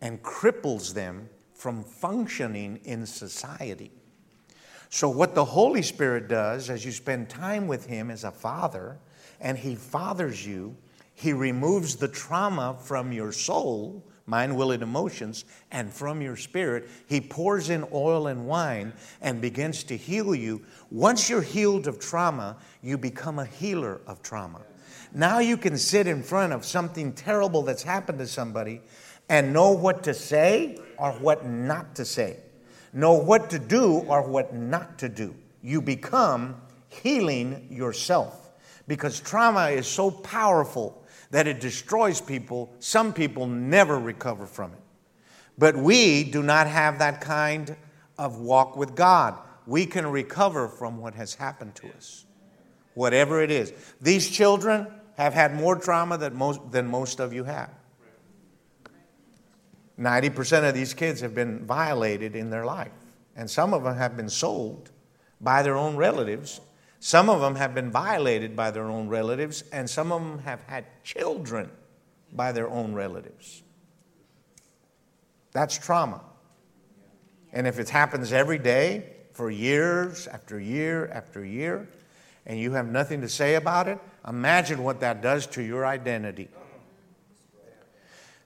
and 0.00 0.22
cripples 0.22 0.92
them 0.92 1.28
from 1.54 1.84
functioning 1.84 2.80
in 2.84 3.06
society. 3.06 3.92
So, 4.90 5.08
what 5.08 5.34
the 5.34 5.44
Holy 5.44 5.80
Spirit 5.80 6.28
does 6.28 6.68
as 6.68 6.84
you 6.84 6.92
spend 6.92 7.30
time 7.30 7.66
with 7.66 7.86
Him 7.86 8.10
as 8.10 8.24
a 8.24 8.30
father, 8.30 8.98
and 9.40 9.56
He 9.56 9.76
fathers 9.76 10.44
you, 10.44 10.76
He 11.14 11.32
removes 11.32 11.96
the 11.96 12.08
trauma 12.08 12.76
from 12.78 13.12
your 13.12 13.32
soul, 13.32 14.04
mind, 14.26 14.56
will, 14.56 14.70
and 14.70 14.82
emotions, 14.82 15.44
and 15.70 15.92
from 15.92 16.20
your 16.22 16.36
spirit. 16.36 16.88
He 17.06 17.20
pours 17.20 17.70
in 17.70 17.84
oil 17.92 18.26
and 18.26 18.46
wine 18.46 18.92
and 19.20 19.40
begins 19.40 19.84
to 19.84 19.96
heal 19.96 20.34
you. 20.34 20.62
Once 20.90 21.28
you're 21.28 21.42
healed 21.42 21.86
of 21.86 21.98
trauma, 21.98 22.56
you 22.82 22.98
become 22.98 23.38
a 23.38 23.46
healer 23.46 24.00
of 24.06 24.22
trauma. 24.22 24.60
Now 25.14 25.40
you 25.40 25.56
can 25.56 25.76
sit 25.76 26.06
in 26.06 26.22
front 26.22 26.52
of 26.52 26.64
something 26.64 27.12
terrible 27.12 27.62
that's 27.62 27.82
happened 27.82 28.18
to 28.18 28.26
somebody 28.26 28.80
and 29.28 29.52
know 29.52 29.72
what 29.72 30.02
to 30.04 30.14
say 30.14 30.78
or 30.98 31.12
what 31.12 31.46
not 31.46 31.94
to 31.96 32.04
say 32.04 32.38
know 32.92 33.14
what 33.14 33.50
to 33.50 33.58
do 33.58 33.98
or 34.08 34.22
what 34.22 34.54
not 34.54 34.98
to 34.98 35.08
do. 35.08 35.34
You 35.62 35.80
become 35.80 36.60
healing 36.88 37.68
yourself 37.70 38.50
because 38.86 39.20
trauma 39.20 39.68
is 39.68 39.86
so 39.86 40.10
powerful 40.10 41.01
that 41.32 41.48
it 41.48 41.60
destroys 41.60 42.20
people. 42.20 42.72
Some 42.78 43.12
people 43.12 43.46
never 43.46 43.98
recover 43.98 44.46
from 44.46 44.72
it. 44.72 44.78
But 45.58 45.76
we 45.76 46.24
do 46.24 46.42
not 46.42 46.66
have 46.68 47.00
that 47.00 47.20
kind 47.20 47.74
of 48.18 48.38
walk 48.38 48.76
with 48.76 48.94
God. 48.94 49.36
We 49.66 49.86
can 49.86 50.06
recover 50.06 50.68
from 50.68 50.98
what 50.98 51.14
has 51.14 51.34
happened 51.34 51.74
to 51.76 51.88
us, 51.96 52.26
whatever 52.94 53.42
it 53.42 53.50
is. 53.50 53.72
These 54.00 54.30
children 54.30 54.86
have 55.16 55.34
had 55.34 55.54
more 55.54 55.76
trauma 55.76 56.18
than 56.18 56.34
most, 56.34 56.70
than 56.70 56.86
most 56.86 57.18
of 57.18 57.32
you 57.32 57.44
have. 57.44 57.70
90% 59.98 60.68
of 60.68 60.74
these 60.74 60.94
kids 60.94 61.20
have 61.20 61.34
been 61.34 61.64
violated 61.64 62.34
in 62.34 62.50
their 62.50 62.64
life. 62.64 62.92
And 63.36 63.50
some 63.50 63.72
of 63.72 63.84
them 63.84 63.96
have 63.96 64.16
been 64.16 64.28
sold 64.28 64.90
by 65.40 65.62
their 65.62 65.76
own 65.76 65.96
relatives. 65.96 66.60
Some 67.04 67.28
of 67.28 67.40
them 67.40 67.56
have 67.56 67.74
been 67.74 67.90
violated 67.90 68.54
by 68.54 68.70
their 68.70 68.84
own 68.84 69.08
relatives. 69.08 69.64
And 69.72 69.90
some 69.90 70.12
of 70.12 70.22
them 70.22 70.38
have 70.44 70.62
had 70.68 70.84
children 71.02 71.68
by 72.32 72.52
their 72.52 72.68
own 72.68 72.94
relatives. 72.94 73.64
That's 75.50 75.76
trauma. 75.76 76.20
And 77.52 77.66
if 77.66 77.80
it 77.80 77.88
happens 77.88 78.32
every 78.32 78.58
day 78.58 79.16
for 79.32 79.50
years 79.50 80.28
after 80.28 80.60
year 80.60 81.08
after 81.08 81.44
year, 81.44 81.88
and 82.46 82.60
you 82.60 82.70
have 82.70 82.86
nothing 82.86 83.20
to 83.22 83.28
say 83.28 83.56
about 83.56 83.88
it, 83.88 83.98
imagine 84.28 84.84
what 84.84 85.00
that 85.00 85.20
does 85.22 85.48
to 85.48 85.62
your 85.62 85.84
identity. 85.84 86.50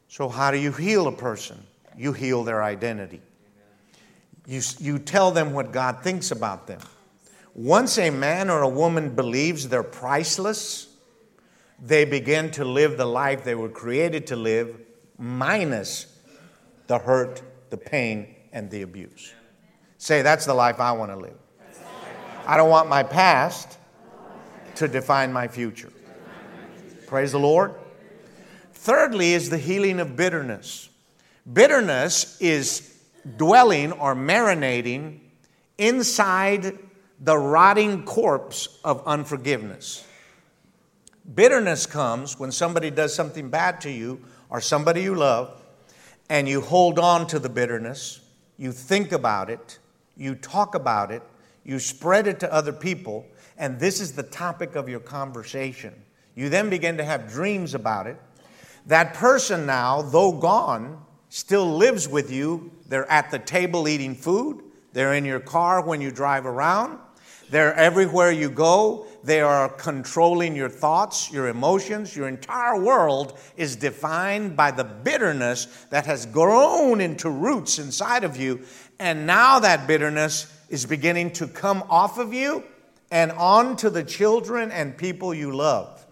So, 0.09 0.31
how 0.31 0.51
do 0.51 0.57
you 0.57 0.73
heal 0.73 1.09
a 1.09 1.12
person? 1.12 1.62
You 1.95 2.14
heal 2.14 2.42
their 2.42 2.62
identity. 2.62 3.21
You, 4.47 4.62
you 4.79 4.99
tell 4.99 5.31
them 5.31 5.53
what 5.53 5.73
God 5.73 6.03
thinks 6.03 6.31
about 6.31 6.66
them. 6.66 6.81
Once 7.57 7.97
a 7.97 8.11
man 8.11 8.51
or 8.51 8.61
a 8.61 8.69
woman 8.69 9.14
believes 9.14 9.71
they're 9.71 9.83
priceless, 9.83 10.88
they 11.83 12.05
begin 12.05 12.51
to 12.51 12.66
live 12.66 12.99
the 12.99 13.07
life 13.07 13.45
they 13.45 13.55
were 13.55 13.71
created 13.71 14.27
to 14.27 14.37
live, 14.37 14.79
minus 15.16 16.07
the 16.87 16.99
hurt, 16.99 17.40
the 17.71 17.77
pain, 17.79 18.35
and 18.53 18.71
the 18.71 18.83
abuse. 18.83 19.33
Say, 19.97 20.21
that's 20.21 20.45
the 20.45 20.53
life 20.53 20.81
I 20.81 20.92
want 20.92 21.11
to 21.12 21.16
live. 21.16 21.38
I 22.47 22.59
don't 22.59 22.69
want 22.69 22.90
my 22.90 23.03
past 23.03 23.79
to 24.75 24.87
define 24.87 25.33
my 25.33 25.49
future. 25.49 25.90
Praise 27.07 27.33
the 27.33 27.40
Lord. 27.40 27.75
Thirdly, 28.75 29.33
is 29.33 29.49
the 29.49 29.57
healing 29.57 29.99
of 29.99 30.14
bitterness. 30.14 30.90
Bitterness 31.51 32.38
is 32.38 32.99
dwelling 33.38 33.92
or 33.92 34.14
marinating 34.14 35.21
inside 35.79 36.79
the 37.20 37.37
rotting 37.37 38.05
corpse 38.05 38.79
of 38.85 39.07
unforgiveness. 39.07 40.07
Bitterness 41.35 41.87
comes 41.87 42.38
when 42.38 42.52
somebody 42.52 42.90
does 42.90 43.14
something 43.14 43.48
bad 43.48 43.81
to 43.83 43.90
you 43.90 44.20
or 44.48 44.61
somebody 44.61 45.02
you 45.02 45.14
love, 45.14 45.62
and 46.29 46.48
you 46.48 46.61
hold 46.61 46.98
on 46.98 47.26
to 47.29 47.38
the 47.38 47.48
bitterness, 47.48 48.20
you 48.59 48.72
think 48.72 49.12
about 49.12 49.50
it, 49.50 49.79
you 50.16 50.35
talk 50.35 50.74
about 50.74 51.11
it, 51.11 51.22
you 51.64 51.79
spread 51.79 52.26
it 52.26 52.40
to 52.40 52.52
other 52.52 52.72
people, 52.72 53.26
and 53.59 53.79
this 53.79 54.00
is 54.00 54.12
the 54.12 54.22
topic 54.22 54.76
of 54.76 54.88
your 54.88 55.00
conversation. 55.00 55.94
You 56.35 56.48
then 56.48 56.70
begin 56.70 56.96
to 56.98 57.05
have 57.05 57.29
dreams 57.29 57.74
about 57.74 58.07
it. 58.07 58.16
That 58.87 59.14
person 59.14 59.66
now, 59.66 60.02
though 60.02 60.33
gone, 60.33 61.02
still 61.29 61.76
lives 61.76 62.09
with 62.09 62.31
you. 62.31 62.70
They're 62.88 63.11
at 63.11 63.31
the 63.31 63.38
table 63.38 63.88
eating 63.88 64.14
food, 64.14 64.62
they're 64.92 65.14
in 65.14 65.24
your 65.24 65.40
car 65.40 65.83
when 65.83 66.00
you 66.00 66.11
drive 66.11 66.46
around, 66.46 66.98
they're 67.50 67.74
everywhere 67.74 68.32
you 68.32 68.50
go. 68.50 69.06
They 69.22 69.40
are 69.40 69.68
controlling 69.68 70.56
your 70.56 70.68
thoughts, 70.68 71.32
your 71.32 71.48
emotions. 71.48 72.16
Your 72.16 72.28
entire 72.28 72.80
world 72.80 73.38
is 73.56 73.76
defined 73.76 74.56
by 74.56 74.70
the 74.70 74.85
bitterness 74.85 75.66
that 75.90 76.06
has 76.06 76.26
grown 76.26 77.00
into 77.00 77.30
roots 77.30 77.78
inside 77.78 78.24
of 78.24 78.37
you. 78.37 78.62
And 78.98 79.26
now 79.26 79.61
that 79.61 79.87
bitterness 79.87 80.52
is 80.68 80.87
beginning 80.87 81.32
to 81.32 81.46
come 81.46 81.85
off 81.88 82.18
of 82.18 82.35
you 82.35 82.64
and 83.11 83.30
onto 83.32 83.90
the 83.90 84.02
children 84.02 84.70
and 84.72 84.96
people 84.96 85.32
you 85.32 85.54
love. 85.54 86.04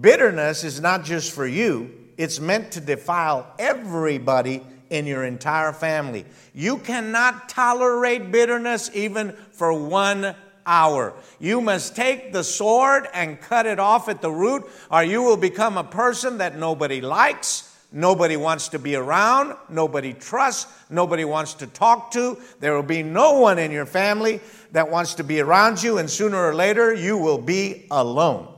Bitterness 0.00 0.64
is 0.64 0.80
not 0.80 1.04
just 1.04 1.32
for 1.32 1.46
you, 1.46 1.94
it's 2.16 2.40
meant 2.40 2.72
to 2.72 2.80
defile 2.80 3.46
everybody 3.58 4.62
in 4.90 5.06
your 5.06 5.24
entire 5.24 5.72
family. 5.72 6.24
You 6.54 6.78
cannot 6.78 7.48
tolerate 7.48 8.30
bitterness 8.30 8.90
even 8.94 9.32
for 9.52 9.72
one 9.72 10.34
hour. 10.68 11.14
You 11.40 11.60
must 11.60 11.96
take 11.96 12.32
the 12.32 12.44
sword 12.44 13.08
and 13.12 13.40
cut 13.40 13.66
it 13.66 13.80
off 13.80 14.08
at 14.08 14.22
the 14.22 14.30
root, 14.30 14.64
or 14.90 15.02
you 15.02 15.22
will 15.22 15.36
become 15.36 15.76
a 15.76 15.82
person 15.82 16.38
that 16.38 16.56
nobody 16.56 17.00
likes. 17.00 17.64
Nobody 17.90 18.36
wants 18.36 18.68
to 18.68 18.78
be 18.78 18.94
around. 18.94 19.56
Nobody 19.70 20.12
trusts. 20.12 20.70
Nobody 20.90 21.24
wants 21.24 21.54
to 21.54 21.66
talk 21.66 22.10
to. 22.12 22.36
There 22.60 22.74
will 22.74 22.82
be 22.82 23.02
no 23.02 23.40
one 23.40 23.58
in 23.58 23.72
your 23.72 23.86
family 23.86 24.40
that 24.72 24.90
wants 24.90 25.14
to 25.14 25.24
be 25.24 25.40
around 25.40 25.82
you, 25.82 25.96
and 25.96 26.08
sooner 26.08 26.36
or 26.36 26.54
later, 26.54 26.92
you 26.92 27.16
will 27.16 27.38
be 27.38 27.86
alone 27.90 28.54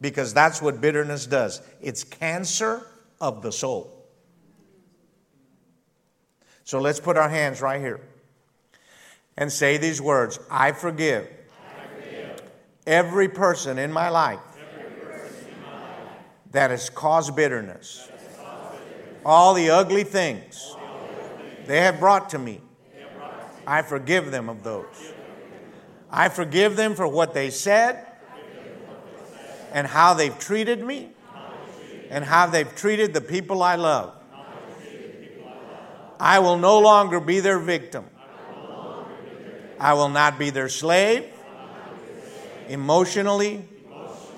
because 0.00 0.34
that's 0.34 0.60
what 0.62 0.80
bitterness 0.80 1.26
does 1.26 1.62
it's 1.80 2.04
cancer 2.04 2.86
of 3.20 3.42
the 3.42 3.52
soul. 3.52 3.96
So 6.64 6.80
let's 6.80 7.00
put 7.00 7.16
our 7.16 7.28
hands 7.28 7.60
right 7.60 7.80
here 7.80 8.00
and 9.36 9.50
say 9.52 9.76
these 9.76 10.00
words 10.00 10.38
I 10.50 10.72
forgive, 10.72 11.28
I 11.66 11.86
forgive. 11.94 12.42
every 12.86 13.28
person 13.28 13.78
in 13.78 13.92
my 13.92 14.08
life, 14.08 14.40
that. 16.52 16.70
Has 16.70 16.90
caused 16.90 17.36
bitterness. 17.36 18.08
All 19.24 19.54
the 19.54 19.70
ugly 19.70 20.04
things 20.04 20.74
they 21.66 21.80
have 21.80 22.00
brought 22.00 22.30
to 22.30 22.38
me, 22.38 22.60
I 23.66 23.82
forgive 23.82 24.30
them 24.30 24.48
of 24.48 24.62
those. 24.64 25.12
I 26.10 26.28
forgive 26.28 26.74
them 26.76 26.96
for 26.96 27.06
what 27.06 27.34
they 27.34 27.50
said 27.50 28.04
and 29.72 29.86
how 29.86 30.14
they've 30.14 30.36
treated 30.38 30.82
me 30.82 31.10
and 32.10 32.24
how 32.24 32.46
they've 32.46 32.74
treated 32.74 33.14
the 33.14 33.20
people 33.20 33.62
I 33.62 33.76
love. 33.76 34.16
I 36.18 36.40
will 36.40 36.58
no 36.58 36.80
longer 36.80 37.20
be 37.20 37.38
their 37.40 37.60
victim. 37.60 38.09
I 39.80 39.94
will 39.94 40.10
not 40.10 40.38
be 40.38 40.50
their 40.50 40.68
slave 40.68 41.24
emotionally 42.68 43.64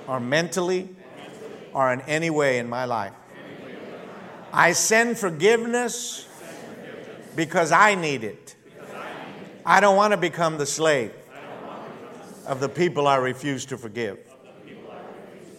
or 0.07 0.21
mentally 0.21 0.89
or 1.75 1.93
in 1.93 2.01
any 2.03 2.31
way 2.31 2.59
in 2.59 2.69
my 2.69 2.85
life. 2.85 3.13
I 4.53 4.73
send 4.73 5.19
forgiveness 5.19 6.29
because 7.35 7.73
I 7.73 7.97
need 7.97 8.23
it. 8.23 8.55
I 9.67 9.81
don't 9.81 9.97
want 9.97 10.13
to 10.13 10.17
become 10.17 10.59
the 10.59 10.67
slave 10.67 11.13
of 12.47 12.61
the 12.61 12.69
people 12.69 13.09
I 13.09 13.17
refuse 13.17 13.67
to 13.67 13.79
forgive. 13.79 14.19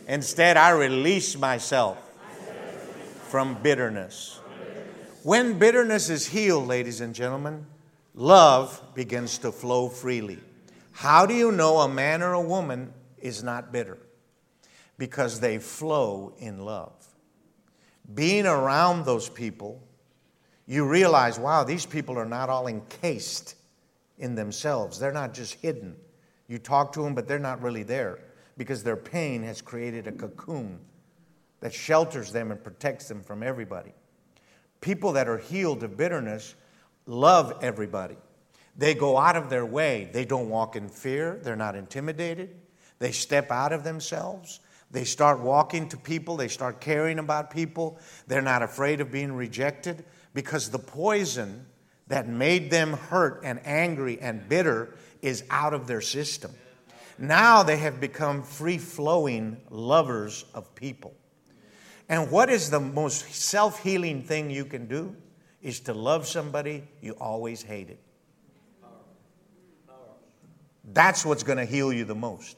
Instead, 0.07 0.55
I 0.55 0.71
release 0.71 1.37
myself 1.37 1.97
from 3.29 3.57
bitterness. 3.61 4.39
When 5.23 5.57
bitterness 5.59 6.09
is 6.09 6.27
healed, 6.27 6.67
ladies 6.67 7.01
and 7.01 7.15
gentlemen, 7.15 7.65
love 8.13 8.81
begins 8.93 9.37
to 9.39 9.51
flow 9.51 9.89
freely. 9.89 10.39
How 10.91 11.25
do 11.25 11.33
you 11.33 11.51
know 11.51 11.79
a 11.79 11.89
man 11.89 12.21
or 12.21 12.33
a 12.33 12.41
woman 12.41 12.93
is 13.17 13.43
not 13.43 13.71
bitter? 13.71 13.97
Because 14.97 15.39
they 15.39 15.57
flow 15.57 16.33
in 16.37 16.59
love. 16.59 16.93
Being 18.13 18.45
around 18.45 19.05
those 19.05 19.29
people, 19.29 19.81
you 20.67 20.87
realize, 20.87 21.39
wow, 21.39 21.63
these 21.63 21.85
people 21.85 22.17
are 22.17 22.25
not 22.25 22.49
all 22.49 22.67
encased 22.67 23.55
in 24.17 24.35
themselves. 24.35 24.99
They're 24.99 25.11
not 25.11 25.33
just 25.33 25.55
hidden. 25.55 25.95
You 26.47 26.59
talk 26.59 26.93
to 26.93 27.01
them, 27.01 27.15
but 27.15 27.27
they're 27.27 27.39
not 27.39 27.61
really 27.61 27.83
there 27.83 28.19
because 28.57 28.83
their 28.83 28.95
pain 28.95 29.41
has 29.43 29.61
created 29.61 30.07
a 30.07 30.11
cocoon 30.11 30.79
that 31.61 31.73
shelters 31.73 32.31
them 32.31 32.51
and 32.51 32.63
protects 32.63 33.07
them 33.07 33.23
from 33.23 33.41
everybody. 33.41 33.93
People 34.81 35.13
that 35.13 35.27
are 35.27 35.37
healed 35.37 35.81
of 35.83 35.97
bitterness 35.97 36.55
love 37.05 37.59
everybody. 37.61 38.17
They 38.75 38.93
go 38.93 39.17
out 39.17 39.35
of 39.35 39.49
their 39.49 39.65
way. 39.65 40.09
They 40.11 40.25
don't 40.25 40.49
walk 40.49 40.75
in 40.75 40.89
fear. 40.89 41.39
They're 41.43 41.55
not 41.55 41.75
intimidated. 41.75 42.55
They 42.99 43.11
step 43.11 43.51
out 43.51 43.71
of 43.71 43.83
themselves. 43.83 44.59
They 44.89 45.03
start 45.03 45.39
walking 45.39 45.89
to 45.89 45.97
people. 45.97 46.37
They 46.37 46.47
start 46.47 46.79
caring 46.79 47.19
about 47.19 47.51
people. 47.51 47.99
They're 48.27 48.41
not 48.41 48.63
afraid 48.63 49.01
of 49.01 49.11
being 49.11 49.33
rejected 49.33 50.05
because 50.33 50.69
the 50.69 50.79
poison 50.79 51.65
that 52.07 52.27
made 52.27 52.69
them 52.69 52.93
hurt 52.93 53.41
and 53.43 53.59
angry 53.65 54.19
and 54.19 54.47
bitter 54.47 54.95
is 55.21 55.43
out 55.49 55.73
of 55.73 55.87
their 55.87 56.01
system. 56.01 56.51
Now 57.17 57.63
they 57.63 57.77
have 57.77 57.99
become 57.99 58.43
free 58.43 58.77
flowing 58.77 59.57
lovers 59.69 60.45
of 60.53 60.73
people. 60.75 61.13
And 62.09 62.29
what 62.29 62.49
is 62.49 62.69
the 62.69 62.79
most 62.79 63.33
self 63.33 63.81
healing 63.81 64.23
thing 64.23 64.49
you 64.49 64.65
can 64.65 64.87
do? 64.87 65.15
Is 65.63 65.79
to 65.81 65.93
love 65.93 66.27
somebody 66.27 66.83
you 67.01 67.13
always 67.13 67.63
hated. 67.63 67.97
That's 70.93 71.25
what's 71.25 71.43
going 71.43 71.57
to 71.57 71.65
heal 71.65 71.91
you 71.91 72.03
the 72.03 72.13
most. 72.13 72.57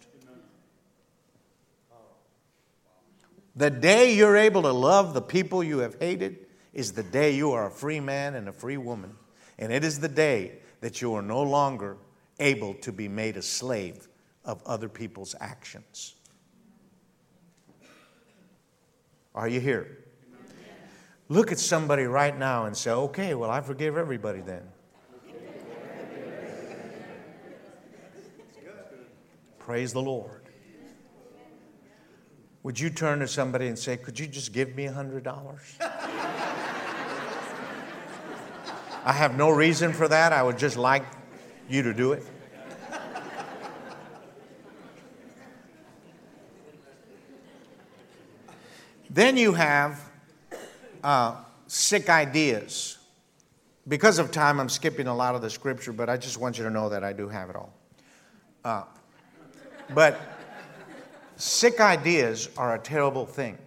The 3.55 3.69
day 3.69 4.15
you're 4.15 4.35
able 4.35 4.63
to 4.63 4.71
love 4.71 5.13
the 5.13 5.21
people 5.21 5.63
you 5.63 5.77
have 5.79 5.95
hated 5.99 6.47
is 6.73 6.91
the 6.91 7.03
day 7.03 7.35
you 7.35 7.51
are 7.51 7.67
a 7.67 7.71
free 7.71 7.99
man 7.99 8.35
and 8.35 8.49
a 8.49 8.51
free 8.51 8.77
woman. 8.77 9.15
And 9.57 9.71
it 9.71 9.85
is 9.85 9.99
the 9.99 10.09
day 10.09 10.59
that 10.81 11.01
you 11.01 11.13
are 11.13 11.21
no 11.21 11.43
longer 11.43 11.97
able 12.39 12.73
to 12.73 12.91
be 12.91 13.07
made 13.07 13.37
a 13.37 13.41
slave 13.41 14.09
of 14.43 14.61
other 14.65 14.89
people's 14.89 15.35
actions. 15.39 16.15
Are 19.33 19.47
you 19.47 19.59
here? 19.59 20.04
Look 21.27 21.51
at 21.51 21.59
somebody 21.59 22.03
right 22.03 22.37
now 22.37 22.65
and 22.65 22.77
say, 22.77 22.91
okay, 22.91 23.33
well, 23.33 23.49
I 23.49 23.61
forgive 23.61 23.97
everybody 23.97 24.41
then. 24.41 24.61
Praise 29.59 29.93
the 29.93 30.01
Lord. 30.01 30.43
Would 32.61 32.79
you 32.79 32.91
turn 32.91 33.19
to 33.19 33.27
somebody 33.27 33.67
and 33.67 33.77
say, 33.77 33.97
Could 33.97 34.19
you 34.19 34.27
just 34.27 34.53
give 34.53 34.75
me 34.75 34.85
a 34.85 34.91
$100? 34.91 35.63
I 39.03 39.11
have 39.11 39.35
no 39.35 39.49
reason 39.49 39.93
for 39.93 40.07
that. 40.07 40.33
I 40.33 40.41
would 40.41 40.57
just 40.57 40.77
like 40.77 41.03
you 41.69 41.81
to 41.83 41.93
do 41.93 42.13
it. 42.13 42.23
Then 49.09 49.37
you 49.37 49.53
have 49.53 49.99
uh, 51.05 51.35
sick 51.67 52.09
ideas. 52.09 52.97
Because 53.87 54.17
of 54.17 54.31
time, 54.31 54.59
I'm 54.59 54.69
skipping 54.69 55.05
a 55.05 55.15
lot 55.15 55.35
of 55.35 55.43
the 55.43 55.51
scripture, 55.51 55.93
but 55.93 56.09
I 56.09 56.17
just 56.17 56.39
want 56.39 56.57
you 56.57 56.63
to 56.63 56.71
know 56.71 56.89
that 56.89 57.03
I 57.03 57.13
do 57.13 57.29
have 57.29 57.51
it 57.51 57.55
all. 57.55 57.71
Uh, 58.63 58.83
but 59.93 60.19
sick 61.35 61.79
ideas 61.79 62.49
are 62.57 62.73
a 62.73 62.79
terrible 62.79 63.27
thing. 63.27 63.59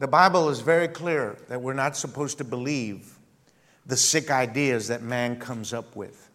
The 0.00 0.08
Bible 0.08 0.48
is 0.48 0.60
very 0.60 0.88
clear 0.88 1.38
that 1.48 1.62
we're 1.62 1.72
not 1.72 1.96
supposed 1.96 2.38
to 2.38 2.44
believe 2.44 3.16
the 3.86 3.96
sick 3.96 4.28
ideas 4.28 4.88
that 4.88 5.02
man 5.02 5.38
comes 5.38 5.72
up 5.72 5.94
with. 5.94 6.28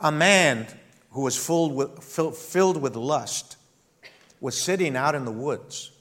A 0.00 0.10
man 0.10 0.66
who 1.10 1.20
was 1.20 1.36
filled 1.36 1.74
with, 1.74 2.02
filled 2.02 2.80
with 2.80 2.96
lust 2.96 3.58
was 4.40 4.58
sitting 4.58 4.96
out 4.96 5.14
in 5.14 5.26
the 5.26 5.30
woods 5.30 5.91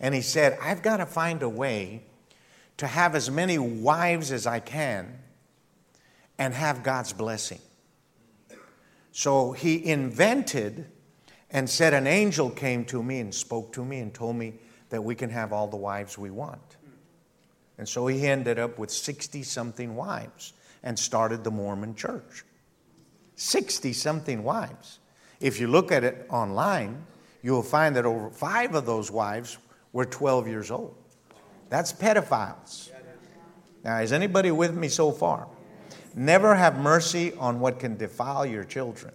and 0.00 0.14
he 0.14 0.20
said, 0.20 0.58
I've 0.60 0.82
got 0.82 0.98
to 0.98 1.06
find 1.06 1.42
a 1.42 1.48
way 1.48 2.02
to 2.76 2.86
have 2.86 3.14
as 3.14 3.30
many 3.30 3.58
wives 3.58 4.30
as 4.32 4.46
I 4.46 4.60
can 4.60 5.18
and 6.38 6.52
have 6.52 6.82
God's 6.82 7.12
blessing. 7.12 7.60
So 9.12 9.52
he 9.52 9.84
invented 9.86 10.86
and 11.50 11.70
said, 11.70 11.94
An 11.94 12.06
angel 12.06 12.50
came 12.50 12.84
to 12.86 13.02
me 13.02 13.20
and 13.20 13.34
spoke 13.34 13.72
to 13.72 13.84
me 13.84 14.00
and 14.00 14.12
told 14.12 14.36
me 14.36 14.54
that 14.90 15.02
we 15.02 15.14
can 15.14 15.30
have 15.30 15.52
all 15.52 15.66
the 15.66 15.76
wives 15.76 16.18
we 16.18 16.30
want. 16.30 16.76
And 17.78 17.88
so 17.88 18.06
he 18.06 18.26
ended 18.26 18.58
up 18.58 18.78
with 18.78 18.90
60 18.90 19.42
something 19.42 19.96
wives 19.96 20.52
and 20.82 20.98
started 20.98 21.44
the 21.44 21.50
Mormon 21.50 21.94
church. 21.94 22.44
60 23.36 23.92
something 23.92 24.42
wives. 24.42 24.98
If 25.40 25.60
you 25.60 25.68
look 25.68 25.92
at 25.92 26.04
it 26.04 26.26
online, 26.30 27.04
you'll 27.42 27.62
find 27.62 27.96
that 27.96 28.06
over 28.06 28.30
five 28.30 28.74
of 28.74 28.86
those 28.86 29.10
wives 29.10 29.58
were 29.96 30.04
12 30.04 30.46
years 30.46 30.70
old. 30.70 30.94
That's 31.70 31.90
pedophiles. 31.90 32.90
Now, 33.82 33.96
is 34.00 34.12
anybody 34.12 34.50
with 34.50 34.76
me 34.76 34.88
so 34.88 35.10
far? 35.10 35.48
Never 36.14 36.54
have 36.54 36.78
mercy 36.78 37.32
on 37.38 37.60
what 37.60 37.78
can 37.78 37.96
defile 37.96 38.44
your 38.44 38.62
children. 38.62 39.14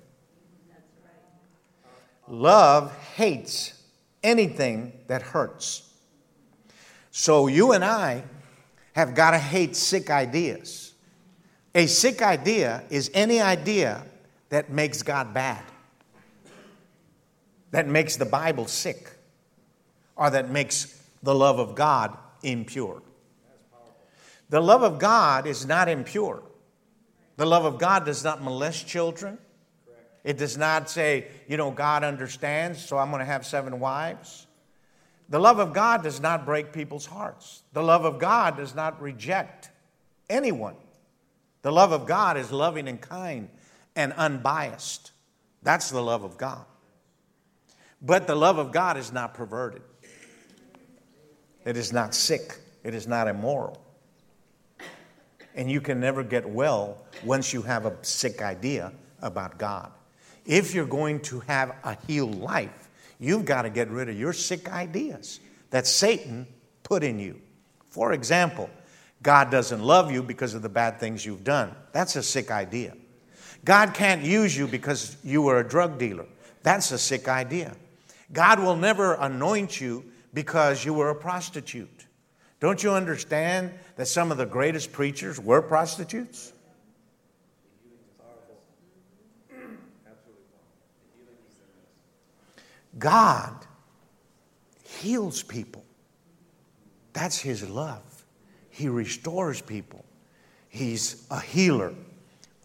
Love 2.27 2.97
hates 3.13 3.79
anything 4.23 4.93
that 5.05 5.21
hurts. 5.21 5.87
So 7.11 7.45
you 7.45 7.73
and 7.73 7.85
I 7.85 8.23
have 8.93 9.13
got 9.13 9.31
to 9.31 9.37
hate 9.37 9.75
sick 9.75 10.09
ideas. 10.09 10.95
A 11.75 11.85
sick 11.85 12.23
idea 12.23 12.83
is 12.89 13.11
any 13.13 13.39
idea 13.39 14.03
that 14.49 14.71
makes 14.71 15.03
God 15.03 15.31
bad, 15.31 15.63
that 17.69 17.87
makes 17.87 18.15
the 18.15 18.25
Bible 18.25 18.65
sick 18.65 19.11
or 20.21 20.29
that 20.29 20.51
makes 20.51 21.01
the 21.23 21.33
love 21.33 21.57
of 21.57 21.73
God 21.73 22.15
impure. 22.43 23.01
The 24.51 24.61
love 24.61 24.83
of 24.83 24.99
God 24.99 25.47
is 25.47 25.65
not 25.65 25.89
impure. 25.89 26.43
The 27.37 27.47
love 27.47 27.65
of 27.65 27.79
God 27.79 28.05
does 28.05 28.23
not 28.23 28.43
molest 28.43 28.87
children. 28.87 29.39
It 30.23 30.37
does 30.37 30.59
not 30.59 30.91
say, 30.91 31.25
you 31.47 31.57
know, 31.57 31.71
God 31.71 32.03
understands, 32.03 32.85
so 32.85 32.99
I'm 32.99 33.09
going 33.09 33.21
to 33.21 33.25
have 33.25 33.47
seven 33.47 33.79
wives. 33.79 34.45
The 35.27 35.39
love 35.39 35.57
of 35.57 35.73
God 35.73 36.03
does 36.03 36.21
not 36.21 36.45
break 36.45 36.71
people's 36.71 37.07
hearts. 37.07 37.63
The 37.73 37.81
love 37.81 38.05
of 38.05 38.19
God 38.19 38.57
does 38.57 38.75
not 38.75 39.01
reject 39.01 39.71
anyone. 40.29 40.75
The 41.63 41.71
love 41.71 41.93
of 41.93 42.05
God 42.05 42.37
is 42.37 42.51
loving 42.51 42.87
and 42.87 43.01
kind 43.01 43.49
and 43.95 44.13
unbiased. 44.13 45.13
That's 45.63 45.89
the 45.89 46.03
love 46.03 46.23
of 46.23 46.37
God. 46.37 46.65
But 48.03 48.27
the 48.27 48.35
love 48.35 48.59
of 48.59 48.71
God 48.71 48.97
is 48.97 49.11
not 49.11 49.33
perverted. 49.33 49.81
It 51.65 51.77
is 51.77 51.93
not 51.93 52.15
sick. 52.15 52.57
It 52.83 52.93
is 52.95 53.07
not 53.07 53.27
immoral. 53.27 53.81
And 55.55 55.69
you 55.69 55.81
can 55.81 55.99
never 55.99 56.23
get 56.23 56.47
well 56.47 57.03
once 57.23 57.53
you 57.53 57.61
have 57.61 57.85
a 57.85 57.95
sick 58.03 58.41
idea 58.41 58.91
about 59.21 59.57
God. 59.57 59.91
If 60.45 60.73
you're 60.73 60.85
going 60.85 61.19
to 61.21 61.41
have 61.41 61.75
a 61.83 61.97
healed 62.07 62.35
life, 62.35 62.89
you've 63.19 63.45
got 63.45 63.63
to 63.63 63.69
get 63.69 63.89
rid 63.89 64.09
of 64.09 64.17
your 64.17 64.33
sick 64.33 64.71
ideas 64.71 65.39
that 65.69 65.85
Satan 65.85 66.47
put 66.83 67.03
in 67.03 67.19
you. 67.19 67.39
For 67.89 68.13
example, 68.13 68.69
God 69.21 69.51
doesn't 69.51 69.83
love 69.83 70.11
you 70.11 70.23
because 70.23 70.53
of 70.55 70.61
the 70.61 70.69
bad 70.69 70.99
things 70.99 71.25
you've 71.25 71.43
done. 71.43 71.75
That's 71.91 72.15
a 72.15 72.23
sick 72.23 72.49
idea. 72.49 72.95
God 73.63 73.93
can't 73.93 74.23
use 74.23 74.57
you 74.57 74.65
because 74.65 75.17
you 75.23 75.43
were 75.43 75.59
a 75.59 75.67
drug 75.67 75.99
dealer. 75.99 76.25
That's 76.63 76.91
a 76.91 76.97
sick 76.97 77.27
idea. 77.27 77.75
God 78.33 78.59
will 78.59 78.75
never 78.75 79.13
anoint 79.15 79.79
you 79.79 80.05
because 80.33 80.85
you 80.85 80.93
were 80.93 81.09
a 81.09 81.15
prostitute. 81.15 82.07
Don't 82.59 82.83
you 82.83 82.91
understand 82.91 83.73
that 83.95 84.07
some 84.07 84.31
of 84.31 84.37
the 84.37 84.45
greatest 84.45 84.91
preachers 84.91 85.39
were 85.39 85.61
prostitutes? 85.61 86.53
God 92.99 93.65
heals 94.83 95.41
people. 95.41 95.83
That's 97.13 97.39
His 97.39 97.67
love. 97.67 98.25
He 98.69 98.87
restores 98.89 99.61
people. 99.61 100.05
He's 100.69 101.25
a 101.29 101.39
healer 101.39 101.93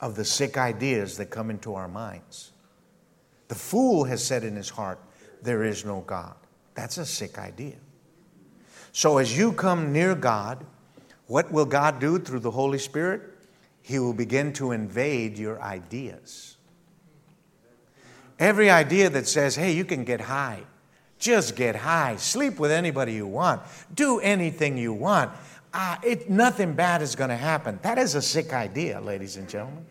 of 0.00 0.14
the 0.14 0.24
sick 0.24 0.58
ideas 0.58 1.16
that 1.16 1.26
come 1.26 1.50
into 1.50 1.74
our 1.74 1.88
minds. 1.88 2.52
The 3.48 3.54
fool 3.54 4.04
has 4.04 4.24
said 4.24 4.44
in 4.44 4.56
his 4.56 4.68
heart, 4.68 5.00
There 5.42 5.64
is 5.64 5.84
no 5.84 6.02
God. 6.02 6.36
That's 6.76 6.98
a 6.98 7.06
sick 7.06 7.38
idea. 7.38 7.76
So, 8.92 9.18
as 9.18 9.36
you 9.36 9.52
come 9.52 9.92
near 9.92 10.14
God, 10.14 10.64
what 11.26 11.50
will 11.50 11.66
God 11.66 11.98
do 11.98 12.18
through 12.18 12.40
the 12.40 12.50
Holy 12.50 12.78
Spirit? 12.78 13.22
He 13.82 13.98
will 13.98 14.12
begin 14.12 14.52
to 14.54 14.72
invade 14.72 15.38
your 15.38 15.60
ideas. 15.60 16.56
Every 18.38 18.70
idea 18.70 19.08
that 19.10 19.26
says, 19.26 19.56
hey, 19.56 19.72
you 19.72 19.84
can 19.84 20.04
get 20.04 20.20
high, 20.20 20.62
just 21.18 21.56
get 21.56 21.74
high, 21.74 22.16
sleep 22.16 22.58
with 22.58 22.70
anybody 22.70 23.14
you 23.14 23.26
want, 23.26 23.62
do 23.94 24.20
anything 24.20 24.76
you 24.76 24.92
want, 24.92 25.32
uh, 25.72 25.96
it, 26.02 26.28
nothing 26.28 26.74
bad 26.74 27.00
is 27.00 27.14
going 27.14 27.30
to 27.30 27.36
happen. 27.36 27.78
That 27.82 27.98
is 27.98 28.14
a 28.14 28.22
sick 28.22 28.52
idea, 28.52 29.00
ladies 29.00 29.36
and 29.36 29.48
gentlemen. 29.48 29.84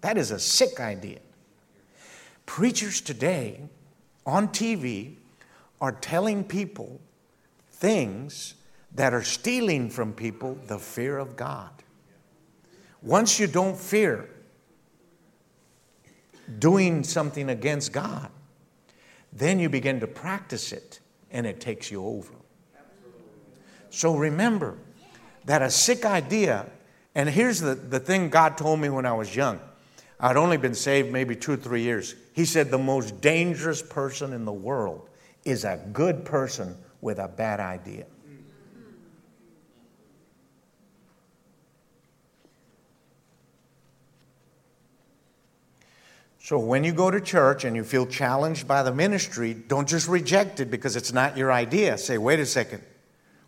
That 0.00 0.16
is 0.18 0.32
a 0.32 0.40
sick 0.40 0.80
idea. 0.80 1.20
Preachers 2.46 3.00
today 3.00 3.60
on 4.26 4.48
TV 4.48 5.16
are 5.82 5.90
telling 5.90 6.44
people 6.44 7.00
things 7.68 8.54
that 8.94 9.12
are 9.12 9.24
stealing 9.24 9.90
from 9.90 10.12
people 10.12 10.56
the 10.68 10.78
fear 10.78 11.18
of 11.18 11.36
God. 11.36 11.70
Once 13.02 13.40
you 13.40 13.48
don't 13.48 13.76
fear 13.76 14.30
doing 16.60 17.02
something 17.02 17.50
against 17.50 17.92
God, 17.92 18.30
then 19.32 19.58
you 19.58 19.68
begin 19.68 19.98
to 19.98 20.06
practice 20.06 20.70
it 20.70 21.00
and 21.32 21.48
it 21.48 21.60
takes 21.60 21.90
you 21.90 22.06
over. 22.06 22.32
So 23.90 24.14
remember 24.14 24.78
that 25.46 25.62
a 25.62 25.70
sick 25.70 26.04
idea, 26.04 26.66
and 27.16 27.28
here's 27.28 27.58
the, 27.58 27.74
the 27.74 27.98
thing 27.98 28.30
God 28.30 28.56
told 28.56 28.78
me 28.78 28.88
when 28.88 29.04
I 29.04 29.14
was 29.14 29.34
young. 29.34 29.58
I'd 30.20 30.36
only 30.36 30.58
been 30.58 30.74
saved 30.74 31.10
maybe 31.10 31.34
two 31.34 31.54
or 31.54 31.56
three 31.56 31.82
years. 31.82 32.14
He 32.34 32.44
said, 32.44 32.70
The 32.70 32.78
most 32.78 33.20
dangerous 33.20 33.82
person 33.82 34.32
in 34.32 34.44
the 34.44 34.52
world 34.52 35.08
is 35.44 35.64
a 35.64 35.80
good 35.92 36.24
person 36.24 36.76
with 37.00 37.18
a 37.18 37.28
bad 37.28 37.60
idea. 37.60 38.06
So 46.38 46.58
when 46.58 46.82
you 46.82 46.92
go 46.92 47.08
to 47.10 47.20
church 47.20 47.64
and 47.64 47.76
you 47.76 47.84
feel 47.84 48.04
challenged 48.04 48.66
by 48.66 48.82
the 48.82 48.92
ministry, 48.92 49.54
don't 49.54 49.88
just 49.88 50.08
reject 50.08 50.58
it 50.58 50.70
because 50.70 50.96
it's 50.96 51.12
not 51.12 51.36
your 51.36 51.52
idea. 51.52 51.96
Say, 51.96 52.18
wait 52.18 52.40
a 52.40 52.46
second. 52.46 52.82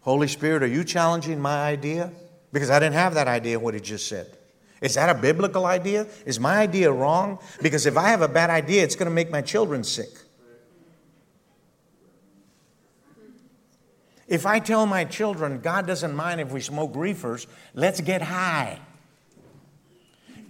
Holy 0.03 0.29
Spirit, 0.29 0.63
are 0.63 0.69
you 0.69 0.85
challenging 0.85 1.41
my 1.41 1.65
idea? 1.65 2.13
Because 2.53 2.71
I 2.71 2.79
didn't 2.79 2.95
have 2.95 3.15
that 3.15 3.27
idea, 3.27 3.59
what 3.59 3.75
he 3.75 3.81
just 3.81 4.07
said. 4.07 4.39
Is 4.81 4.95
that 4.95 5.09
a 5.09 5.21
biblical 5.21 5.67
idea? 5.67 6.07
Is 6.25 6.39
my 6.39 6.59
idea 6.59 6.93
wrong? 6.93 7.41
Because 7.61 7.87
if 7.87 7.97
I 7.97 8.11
have 8.11 8.23
a 8.23 8.29
bad 8.29 8.51
idea, 8.51 8.85
it's 8.85 8.95
going 8.95 9.09
to 9.09 9.15
make 9.15 9.31
my 9.31 9.43
children 9.43 9.83
sick. 9.83 10.11
If 14.27 14.47
I 14.47 14.59
tell 14.59 14.87
my 14.87 15.05
children, 15.05 15.61
God 15.61 15.87
doesn't 15.87 16.15
mind 16.15 16.41
if 16.41 16.51
we 16.51 16.61
smoke 16.61 16.97
reefers, 16.97 17.47
let's 17.75 18.01
get 18.01 18.23
high, 18.23 18.81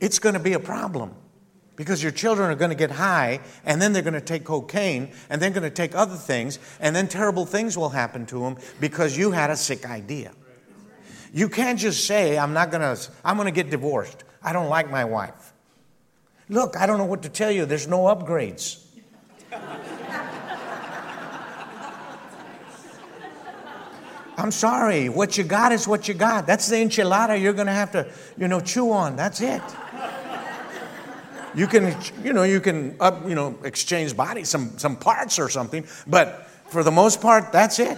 it's 0.00 0.18
going 0.18 0.34
to 0.34 0.40
be 0.40 0.52
a 0.52 0.60
problem. 0.60 1.14
Because 1.76 2.00
your 2.00 2.12
children 2.12 2.52
are 2.52 2.54
going 2.54 2.70
to 2.70 2.76
get 2.76 2.92
high, 2.92 3.40
and 3.64 3.82
then 3.82 3.92
they're 3.92 4.02
going 4.02 4.14
to 4.14 4.20
take 4.20 4.44
cocaine, 4.44 5.10
and 5.28 5.42
they're 5.42 5.50
going 5.50 5.64
to 5.64 5.70
take 5.70 5.92
other 5.96 6.14
things, 6.14 6.60
and 6.78 6.94
then 6.94 7.08
terrible 7.08 7.46
things 7.46 7.76
will 7.76 7.88
happen 7.88 8.26
to 8.26 8.38
them 8.38 8.58
because 8.78 9.18
you 9.18 9.32
had 9.32 9.50
a 9.50 9.56
sick 9.56 9.84
idea. 9.84 10.30
You 11.32 11.48
can't 11.48 11.76
just 11.76 12.06
say, 12.06 12.38
I'm 12.38 12.52
not 12.52 12.70
going 12.70 12.82
to, 12.82 13.10
I'm 13.24 13.36
going 13.36 13.46
to 13.46 13.52
get 13.52 13.70
divorced. 13.70 14.22
I 14.40 14.52
don't 14.52 14.68
like 14.68 14.88
my 14.88 15.04
wife. 15.04 15.52
Look, 16.48 16.76
I 16.76 16.86
don't 16.86 16.98
know 16.98 17.06
what 17.06 17.22
to 17.22 17.28
tell 17.28 17.50
you. 17.50 17.66
There's 17.66 17.88
no 17.88 18.02
upgrades. 18.02 18.80
I'm 24.36 24.50
sorry. 24.50 25.08
What 25.08 25.38
you 25.38 25.44
got 25.44 25.72
is 25.72 25.86
what 25.86 26.08
you 26.08 26.14
got. 26.14 26.46
That's 26.46 26.68
the 26.68 26.76
enchilada 26.76 27.40
you're 27.40 27.52
going 27.52 27.66
to 27.66 27.72
have 27.72 27.92
to, 27.92 28.10
you 28.36 28.48
know, 28.48 28.60
chew 28.60 28.90
on. 28.90 29.16
That's 29.16 29.40
it. 29.40 29.62
You 31.54 31.68
can, 31.68 31.96
you 32.24 32.32
know, 32.32 32.42
you 32.42 32.60
can 32.60 32.96
up, 32.98 33.28
you 33.28 33.36
know, 33.36 33.56
exchange 33.62 34.16
bodies, 34.16 34.48
some, 34.48 34.76
some 34.76 34.96
parts 34.96 35.38
or 35.38 35.48
something, 35.48 35.86
but 36.06 36.48
for 36.68 36.82
the 36.82 36.90
most 36.90 37.20
part, 37.20 37.52
that's 37.52 37.78
it. 37.78 37.96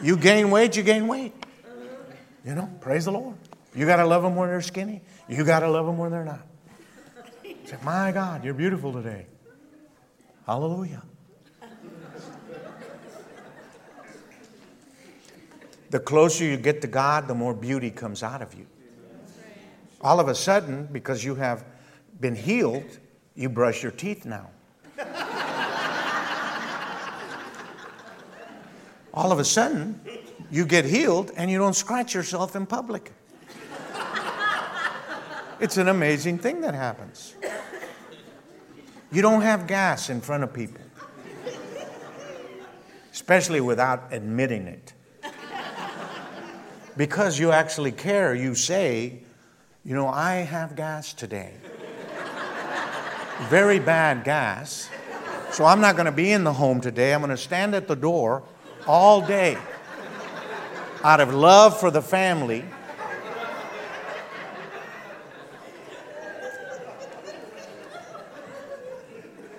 You, 0.00 0.16
gain 0.16 0.50
weight, 0.50 0.76
you 0.76 0.84
gain 0.84 1.08
weight. 1.08 1.32
You 2.44 2.54
know, 2.54 2.70
praise 2.80 3.06
the 3.06 3.12
Lord. 3.12 3.36
You 3.74 3.86
got 3.86 3.96
to 3.96 4.06
love 4.06 4.22
them 4.22 4.36
when 4.36 4.50
they're 4.50 4.60
skinny. 4.60 5.02
You 5.28 5.44
got 5.44 5.60
to 5.60 5.68
love 5.68 5.86
them 5.86 5.98
when 5.98 6.12
they're 6.12 6.24
not. 6.24 6.46
Say, 7.64 7.78
my 7.82 8.12
God, 8.12 8.44
you're 8.44 8.54
beautiful 8.54 8.92
today. 8.92 9.26
Hallelujah. 10.46 11.02
The 15.94 16.00
closer 16.00 16.42
you 16.42 16.56
get 16.56 16.80
to 16.80 16.88
God, 16.88 17.28
the 17.28 17.36
more 17.36 17.54
beauty 17.54 17.88
comes 17.88 18.24
out 18.24 18.42
of 18.42 18.52
you. 18.52 18.66
All 20.00 20.18
of 20.18 20.26
a 20.26 20.34
sudden, 20.34 20.88
because 20.90 21.22
you 21.22 21.36
have 21.36 21.64
been 22.18 22.34
healed, 22.34 22.98
you 23.36 23.48
brush 23.48 23.80
your 23.80 23.92
teeth 23.92 24.26
now. 24.26 24.50
All 29.14 29.30
of 29.30 29.38
a 29.38 29.44
sudden, 29.44 30.00
you 30.50 30.66
get 30.66 30.84
healed 30.84 31.30
and 31.36 31.48
you 31.48 31.58
don't 31.58 31.76
scratch 31.76 32.12
yourself 32.12 32.56
in 32.56 32.66
public. 32.66 33.12
It's 35.60 35.76
an 35.76 35.86
amazing 35.86 36.38
thing 36.38 36.60
that 36.62 36.74
happens. 36.74 37.36
You 39.12 39.22
don't 39.22 39.42
have 39.42 39.68
gas 39.68 40.10
in 40.10 40.20
front 40.20 40.42
of 40.42 40.52
people, 40.52 40.82
especially 43.12 43.60
without 43.60 44.08
admitting 44.10 44.66
it. 44.66 44.92
Because 46.96 47.38
you 47.38 47.50
actually 47.50 47.92
care, 47.92 48.34
you 48.34 48.54
say, 48.54 49.20
you 49.84 49.94
know, 49.94 50.08
I 50.08 50.36
have 50.36 50.76
gas 50.76 51.12
today. 51.12 51.52
Very 53.48 53.80
bad 53.80 54.24
gas. 54.24 54.88
So 55.50 55.64
I'm 55.64 55.80
not 55.80 55.96
going 55.96 56.06
to 56.06 56.12
be 56.12 56.30
in 56.30 56.44
the 56.44 56.52
home 56.52 56.80
today. 56.80 57.12
I'm 57.12 57.20
going 57.20 57.30
to 57.30 57.36
stand 57.36 57.74
at 57.74 57.88
the 57.88 57.96
door 57.96 58.42
all 58.86 59.20
day 59.20 59.58
out 61.02 61.20
of 61.20 61.34
love 61.34 61.78
for 61.78 61.90
the 61.90 62.00
family. 62.00 62.64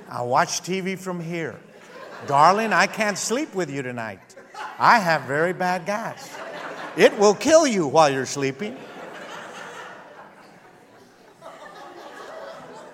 I 0.10 0.21
watch 0.21 0.62
TV 0.62 0.98
from 0.98 1.19
here. 1.19 1.56
Darling, 2.26 2.71
I 2.71 2.88
can't 2.88 3.17
sleep 3.17 3.54
with 3.54 3.69
you 3.69 3.82
tonight. 3.82 4.36
I 4.80 5.00
have 5.00 5.24
very 5.24 5.54
bad 5.54 5.86
gas. 5.86 6.30
It 6.97 7.17
will 7.19 7.34
kill 7.34 7.67
you 7.67 7.88
while 7.88 8.10
you're 8.10 8.25
sleeping. 8.25 8.77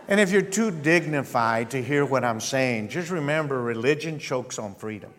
And 0.07 0.19
if 0.19 0.31
you're 0.31 0.41
too 0.41 0.71
dignified 0.71 1.69
to 1.71 1.81
hear 1.81 2.03
what 2.03 2.25
I'm 2.25 2.41
saying, 2.41 2.89
just 2.89 3.09
remember 3.09 3.61
religion 3.61 4.19
chokes 4.19 4.59
on 4.59 4.75
freedom. 4.75 5.13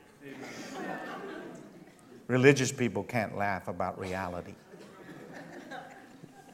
Religious 2.27 2.73
people 2.73 3.03
can't 3.03 3.37
laugh 3.37 3.69
about 3.69 3.99
reality. 3.99 4.55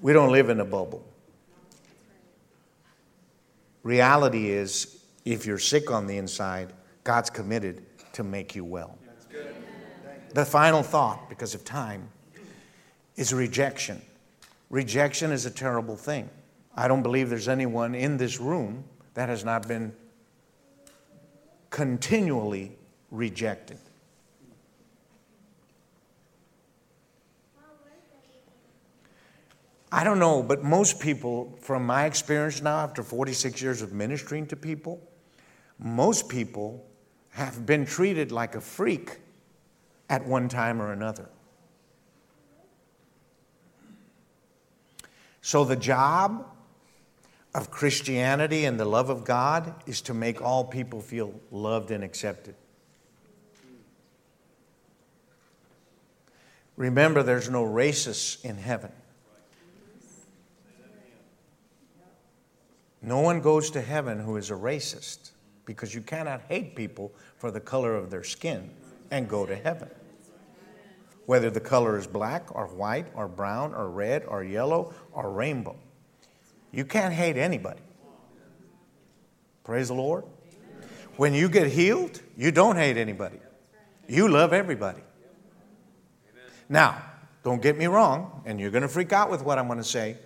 We 0.01 0.12
don't 0.12 0.31
live 0.31 0.51
in 0.51 0.61
a 0.61 0.64
bubble. 0.64 1.05
Reality 3.83 4.51
is 4.51 5.03
if 5.25 5.47
you're 5.47 5.59
sick 5.59 5.91
on 5.91 6.07
the 6.07 6.17
inside, 6.19 6.73
God's 7.05 7.31
committed 7.31 7.83
to 8.12 8.23
make 8.23 8.55
you 8.55 8.64
well. 8.64 8.99
The 10.35 10.45
final 10.45 10.83
thought, 10.83 11.29
because 11.29 11.55
of 11.55 11.64
time, 11.64 12.09
is 13.19 13.35
rejection. 13.35 14.01
Rejection 14.71 15.33
is 15.33 15.45
a 15.45 15.51
terrible 15.51 15.97
thing. 15.97 16.31
I 16.77 16.87
don't 16.87 17.03
believe 17.03 17.29
there's 17.29 17.49
anyone 17.49 17.97
in 17.97 18.17
this 18.17 18.39
room 18.39 18.85
that 19.15 19.29
has 19.29 19.45
not 19.45 19.67
been 19.67 19.93
continually 21.69 22.73
rejected. 23.11 23.79
I 29.91 30.05
don't 30.05 30.21
know, 30.21 30.43
but 30.43 30.63
most 30.63 31.01
people, 31.01 31.59
from 31.61 31.85
my 31.85 32.05
experience 32.05 32.63
now, 32.63 32.77
after 32.77 33.03
46 33.03 33.61
years 33.61 33.83
of 33.83 33.93
ministering 33.93 34.47
to 34.49 34.57
people, 34.57 35.03
most 35.81 36.29
people 36.29 36.87
have 37.31 37.67
been 37.67 37.85
treated 37.85 38.31
like 38.31 38.55
a 38.55 38.61
freak 38.61 39.19
at 40.09 40.25
one 40.25 40.49
time 40.49 40.81
or 40.81 40.93
another. 40.93 41.29
So 45.49 45.65
the 45.65 45.77
job 45.77 46.45
of 47.55 47.71
Christianity 47.71 48.67
and 48.67 48.79
the 48.79 48.85
love 48.85 49.09
of 49.09 49.25
God 49.25 49.73
is 49.87 50.03
to 50.03 50.13
make 50.13 50.43
all 50.43 50.63
people 50.63 51.01
feel 51.01 51.33
loved 51.51 51.91
and 51.91 52.05
accepted. 52.05 52.55
Remember, 56.77 57.23
there's 57.23 57.49
no 57.49 57.65
racists 57.65 58.45
in 58.45 58.59
heaven. 58.59 58.93
No 63.01 63.20
one 63.20 63.41
goes 63.41 63.70
to 63.70 63.81
heaven 63.81 64.20
who 64.20 64.37
is 64.37 64.51
a 64.51 64.55
racist 64.55 65.31
because 65.64 65.95
you 65.95 66.03
cannot 66.03 66.43
hate 66.51 66.77
people 66.77 67.11
for 67.39 67.51
the 67.51 67.61
color 67.61 67.95
of 67.97 68.11
their 68.11 68.22
skin 68.22 68.68
and 69.11 69.27
go 69.27 69.47
to 69.47 69.57
heaven. 69.57 69.89
Whether 71.29 71.51
the 71.51 71.61
color 71.61 71.99
is 71.99 72.07
black 72.07 72.57
or 72.57 72.68
white 72.68 73.09
or 73.12 73.29
brown 73.29 73.74
or 73.74 73.91
red 73.91 74.24
or 74.26 74.43
yellow 74.43 74.95
or 75.12 75.31
rainbow. 75.31 75.76
You 76.72 76.87
can't 76.87 77.12
hate 77.12 77.37
anybody. 77.37 77.83
Praise 79.62 79.89
the 79.89 79.95
Lord. 79.95 80.24
When 81.18 81.35
you 81.35 81.51
get 81.51 81.66
healed, 81.66 82.22
you 82.35 82.51
don't 82.51 82.76
hate 82.76 82.97
anybody. 82.97 83.41
You 84.09 84.29
love 84.29 84.55
everybody. 84.55 85.03
Now, 86.66 87.03
don't 87.43 87.61
get 87.61 87.76
me 87.76 87.89
wrong, 87.89 88.41
and 88.47 88.59
you're 88.59 88.70
going 88.70 88.81
to 88.81 88.89
freak 88.89 89.12
out 89.12 89.31
with 89.31 89.43
what 89.43 89.59
I'm 89.59 89.66
going 89.66 89.76
to 89.76 89.85
say. 89.85 90.16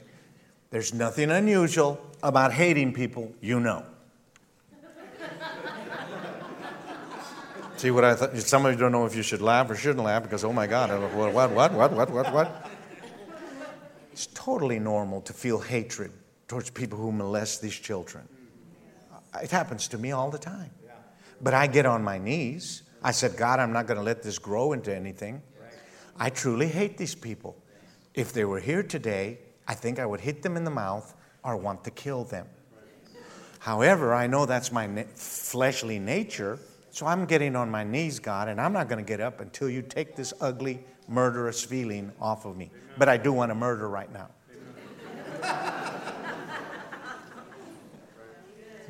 There's 0.71 0.95
nothing 0.95 1.33
unusual 1.33 2.01
about 2.23 2.53
hating 2.53 2.93
people 2.93 3.35
you 3.41 3.59
know. 3.59 3.85
See 7.83 7.91
what 7.91 8.05
I 8.05 8.15
thought? 8.15 8.37
Some 8.37 8.65
of 8.65 8.73
you 8.73 8.79
don't 8.79 8.93
know 8.93 9.07
if 9.07 9.17
you 9.17 9.25
should 9.25 9.43
laugh 9.43 9.69
or 9.69 9.75
shouldn't 9.75 10.05
laugh 10.05 10.23
because, 10.23 10.45
oh 10.45 10.53
my 10.53 10.69
God, 10.69 10.89
what, 11.17 11.33
what, 11.33 11.51
what, 11.51 11.73
what, 11.73 11.93
what, 11.93 12.11
what, 12.11 12.33
what? 12.33 12.71
totally 14.35 14.79
normal 14.79 15.21
to 15.23 15.33
feel 15.33 15.59
hatred 15.59 16.13
towards 16.47 16.71
people 16.71 16.97
who 16.97 17.11
molest 17.11 17.61
these 17.61 17.75
children. 17.75 18.29
It 19.43 19.51
happens 19.51 19.89
to 19.89 19.99
me 19.99 20.13
all 20.13 20.31
the 20.31 20.39
time. 20.39 20.71
But 21.41 21.55
I 21.55 21.67
get 21.67 21.85
on 21.85 22.05
my 22.05 22.19
knees. 22.19 22.85
I 23.03 23.11
said, 23.11 23.37
God, 23.37 23.59
I'm 23.59 23.73
not 23.73 23.89
going 23.89 23.99
to 23.99 24.05
let 24.05 24.23
this 24.23 24.39
grow 24.39 24.75
into 24.75 24.95
anything. 24.95 25.43
I 26.17 26.31
truly 26.31 26.69
hate 26.69 26.99
these 26.99 27.17
people. 27.17 27.57
If 28.15 28.33
they 28.33 28.45
were 28.45 28.61
here 28.61 28.85
today, 28.85 29.41
I 29.67 29.75
think 29.75 29.99
I 29.99 30.07
would 30.07 30.21
hit 30.21 30.43
them 30.43 30.57
in 30.57 30.63
the 30.63 30.71
mouth 30.71 31.13
or 31.43 31.57
want 31.57 31.83
to 31.83 31.91
kill 31.91 32.23
them. 32.23 32.47
However, 33.59 34.15
I 34.15 34.29
know 34.29 34.47
that's 34.47 34.71
my 34.71 34.87
na- 34.87 35.03
fleshly 35.17 35.99
nature, 35.99 36.61
so 36.93 37.07
I'm 37.07 37.25
getting 37.25 37.57
on 37.57 37.71
my 37.71 37.85
knees, 37.85 38.19
God, 38.19 38.49
and 38.49 38.61
I'm 38.61 38.75
not 38.75 38.87
going 38.87 39.03
to 39.03 39.09
get 39.09 39.19
up 39.19 39.41
until 39.41 39.71
you 39.71 39.81
take 39.81 40.15
this 40.15 40.35
ugly, 40.43 40.85
murderous 41.09 41.65
feeling 41.65 42.13
off 42.21 42.45
of 42.45 42.55
me. 42.55 42.71
But 42.99 43.09
I 43.09 43.17
do 43.17 43.33
want 43.33 43.49
to 43.51 43.55
murder 43.55 43.89
right 43.89 44.13
now. 44.13 44.29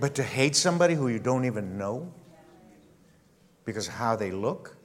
but 0.00 0.16
to 0.16 0.24
hate 0.24 0.57
somebody 0.57 0.94
who 0.94 1.07
you 1.07 1.20
don't 1.20 1.44
even 1.44 1.78
know 1.78 2.12
because 3.64 3.86
of 3.86 3.94
how 3.94 4.16
they 4.16 4.32
look, 4.32 4.76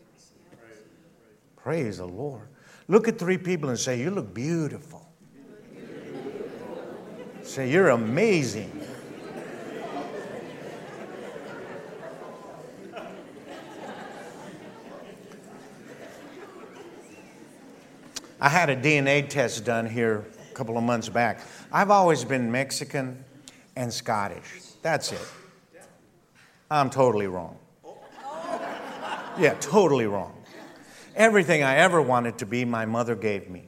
praise 1.55 1.97
the 1.97 2.05
Lord. 2.05 2.47
Look 2.87 3.07
at 3.07 3.17
three 3.17 3.39
people 3.39 3.69
and 3.69 3.79
say, 3.79 3.99
You 3.99 4.11
look 4.11 4.31
beautiful. 4.31 5.11
say, 7.41 7.71
You're 7.71 7.89
amazing. 7.89 8.71
I 18.39 18.49
had 18.49 18.69
a 18.69 18.75
DNA 18.75 19.27
test 19.27 19.65
done 19.65 19.87
here 19.87 20.25
a 20.51 20.53
couple 20.53 20.77
of 20.77 20.83
months 20.83 21.09
back. 21.09 21.41
I've 21.71 21.89
always 21.89 22.23
been 22.23 22.51
Mexican 22.51 23.23
and 23.75 23.91
Scottish. 23.91 24.61
That's 24.81 25.11
it. 25.11 25.27
I'm 26.69 26.89
totally 26.89 27.27
wrong. 27.27 27.57
Yeah, 29.39 29.55
totally 29.59 30.07
wrong. 30.07 30.33
Everything 31.15 31.63
I 31.63 31.77
ever 31.77 32.01
wanted 32.01 32.37
to 32.39 32.45
be, 32.45 32.65
my 32.65 32.85
mother 32.85 33.15
gave 33.15 33.49
me. 33.49 33.67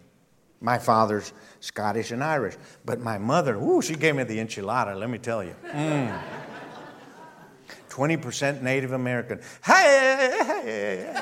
My 0.61 0.78
father's 0.78 1.34
Scottish 1.61 2.11
and 2.11 2.24
Irish. 2.24 2.55
But 2.86 2.99
my 2.99 3.17
mother, 3.17 3.55
ooh, 3.55 3.82
she 3.82 3.95
gave 3.95 4.15
me 4.15 4.24
the 4.24 4.38
enchilada, 4.38 4.97
let 4.97 5.09
me 5.09 5.17
tell 5.17 5.43
you. 5.43 5.55
Mm. 5.72 6.20
20% 7.89 8.61
Native 8.61 8.91
American. 8.91 9.41
Hey! 9.63 11.13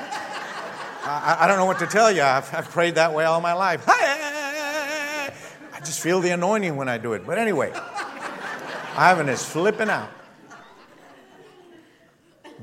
I, 1.07 1.37
I, 1.41 1.47
don't 1.47 1.57
know 1.57 1.65
what 1.65 1.79
to 1.79 1.87
tell 1.87 2.11
you. 2.11 2.21
I've, 2.21 2.53
I've 2.53 2.69
prayed 2.69 2.95
that 2.95 3.13
way 3.13 3.23
all 3.23 3.39
my 3.39 3.53
life. 3.53 3.83
I 3.87 5.31
just 5.79 6.01
feel 6.01 6.19
the 6.19 6.31
anointing 6.31 6.75
when 6.75 6.89
I 6.89 6.97
do 6.97 7.13
it. 7.13 7.25
But 7.25 7.37
anyway, 7.37 7.71
Ivan 8.97 9.29
is 9.29 9.43
flipping 9.43 9.89
out. 9.89 10.09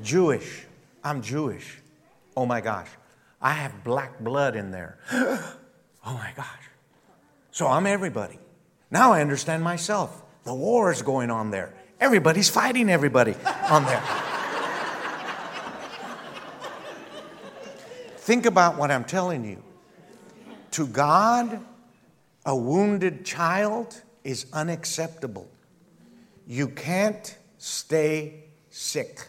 Jewish. 0.03 0.65
I'm 1.03 1.21
Jewish. 1.21 1.79
Oh 2.37 2.45
my 2.45 2.61
gosh. 2.61 2.89
I 3.41 3.51
have 3.51 3.83
black 3.83 4.19
blood 4.19 4.55
in 4.55 4.71
there. 4.71 4.99
oh 5.11 5.55
my 6.05 6.31
gosh. 6.35 6.69
So 7.51 7.67
I'm 7.67 7.87
everybody. 7.87 8.39
Now 8.91 9.13
I 9.13 9.21
understand 9.21 9.63
myself. 9.63 10.21
The 10.43 10.53
war 10.53 10.91
is 10.91 11.01
going 11.01 11.31
on 11.31 11.49
there. 11.51 11.73
Everybody's 11.99 12.49
fighting 12.49 12.89
everybody 12.89 13.35
on 13.69 13.85
there. 13.85 14.03
Think 18.25 18.47
about 18.47 18.75
what 18.75 18.89
I'm 18.89 19.03
telling 19.03 19.45
you. 19.45 19.61
To 20.71 20.87
God, 20.87 21.59
a 22.43 22.55
wounded 22.55 23.23
child 23.23 24.01
is 24.23 24.47
unacceptable. 24.51 25.47
You 26.47 26.69
can't 26.69 27.37
stay 27.59 28.45
sick, 28.71 29.27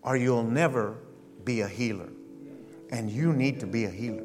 or 0.00 0.16
you'll 0.16 0.42
never 0.42 0.96
be 1.44 1.60
a 1.60 1.68
healer. 1.68 2.08
And 2.90 3.10
you 3.10 3.34
need 3.34 3.60
to 3.60 3.66
be 3.66 3.84
a 3.84 3.90
healer. 3.90 4.24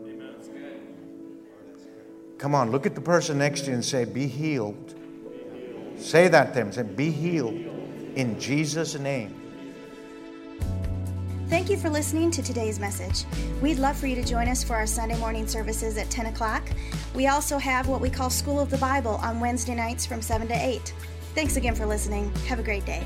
Come 2.38 2.56
on, 2.56 2.72
look 2.72 2.86
at 2.86 2.96
the 2.96 3.02
person 3.02 3.38
next 3.38 3.64
to 3.64 3.68
you 3.68 3.74
and 3.74 3.84
say, 3.84 4.06
Be 4.06 4.28
healed. 4.28 4.96
Say 5.98 6.30
that 6.30 6.54
to 6.54 6.60
them. 6.60 6.72
Say, 6.72 6.84
Be 6.84 7.12
healed 7.12 7.56
in 8.16 8.40
Jesus' 8.40 8.98
name. 8.98 9.43
Thank 11.54 11.70
you 11.70 11.78
for 11.78 11.92
listening 11.92 12.32
to 12.32 12.42
today's 12.42 12.80
message. 12.80 13.26
We'd 13.62 13.78
love 13.78 13.96
for 13.96 14.08
you 14.08 14.16
to 14.16 14.24
join 14.24 14.48
us 14.48 14.64
for 14.64 14.76
our 14.76 14.88
Sunday 14.88 15.16
morning 15.20 15.46
services 15.46 16.00
at 16.00 16.10
10 16.10 16.26
o'clock. 16.26 16.68
We 17.14 17.28
also 17.28 17.60
have 17.60 17.88
what 17.88 18.02
we 18.02 18.10
call 18.10 18.32
School 18.32 18.60
of 18.60 18.72
the 18.72 18.80
Bible 18.80 19.20
on 19.22 19.40
Wednesday 19.40 19.76
nights 19.76 20.04
from 20.04 20.20
7 20.20 20.48
to 20.48 20.56
8. 20.56 20.96
Thanks 21.36 21.56
again 21.56 21.76
for 21.76 21.86
listening. 21.86 22.34
Have 22.48 22.58
a 22.58 22.64
great 22.64 22.88
day. 22.88 23.06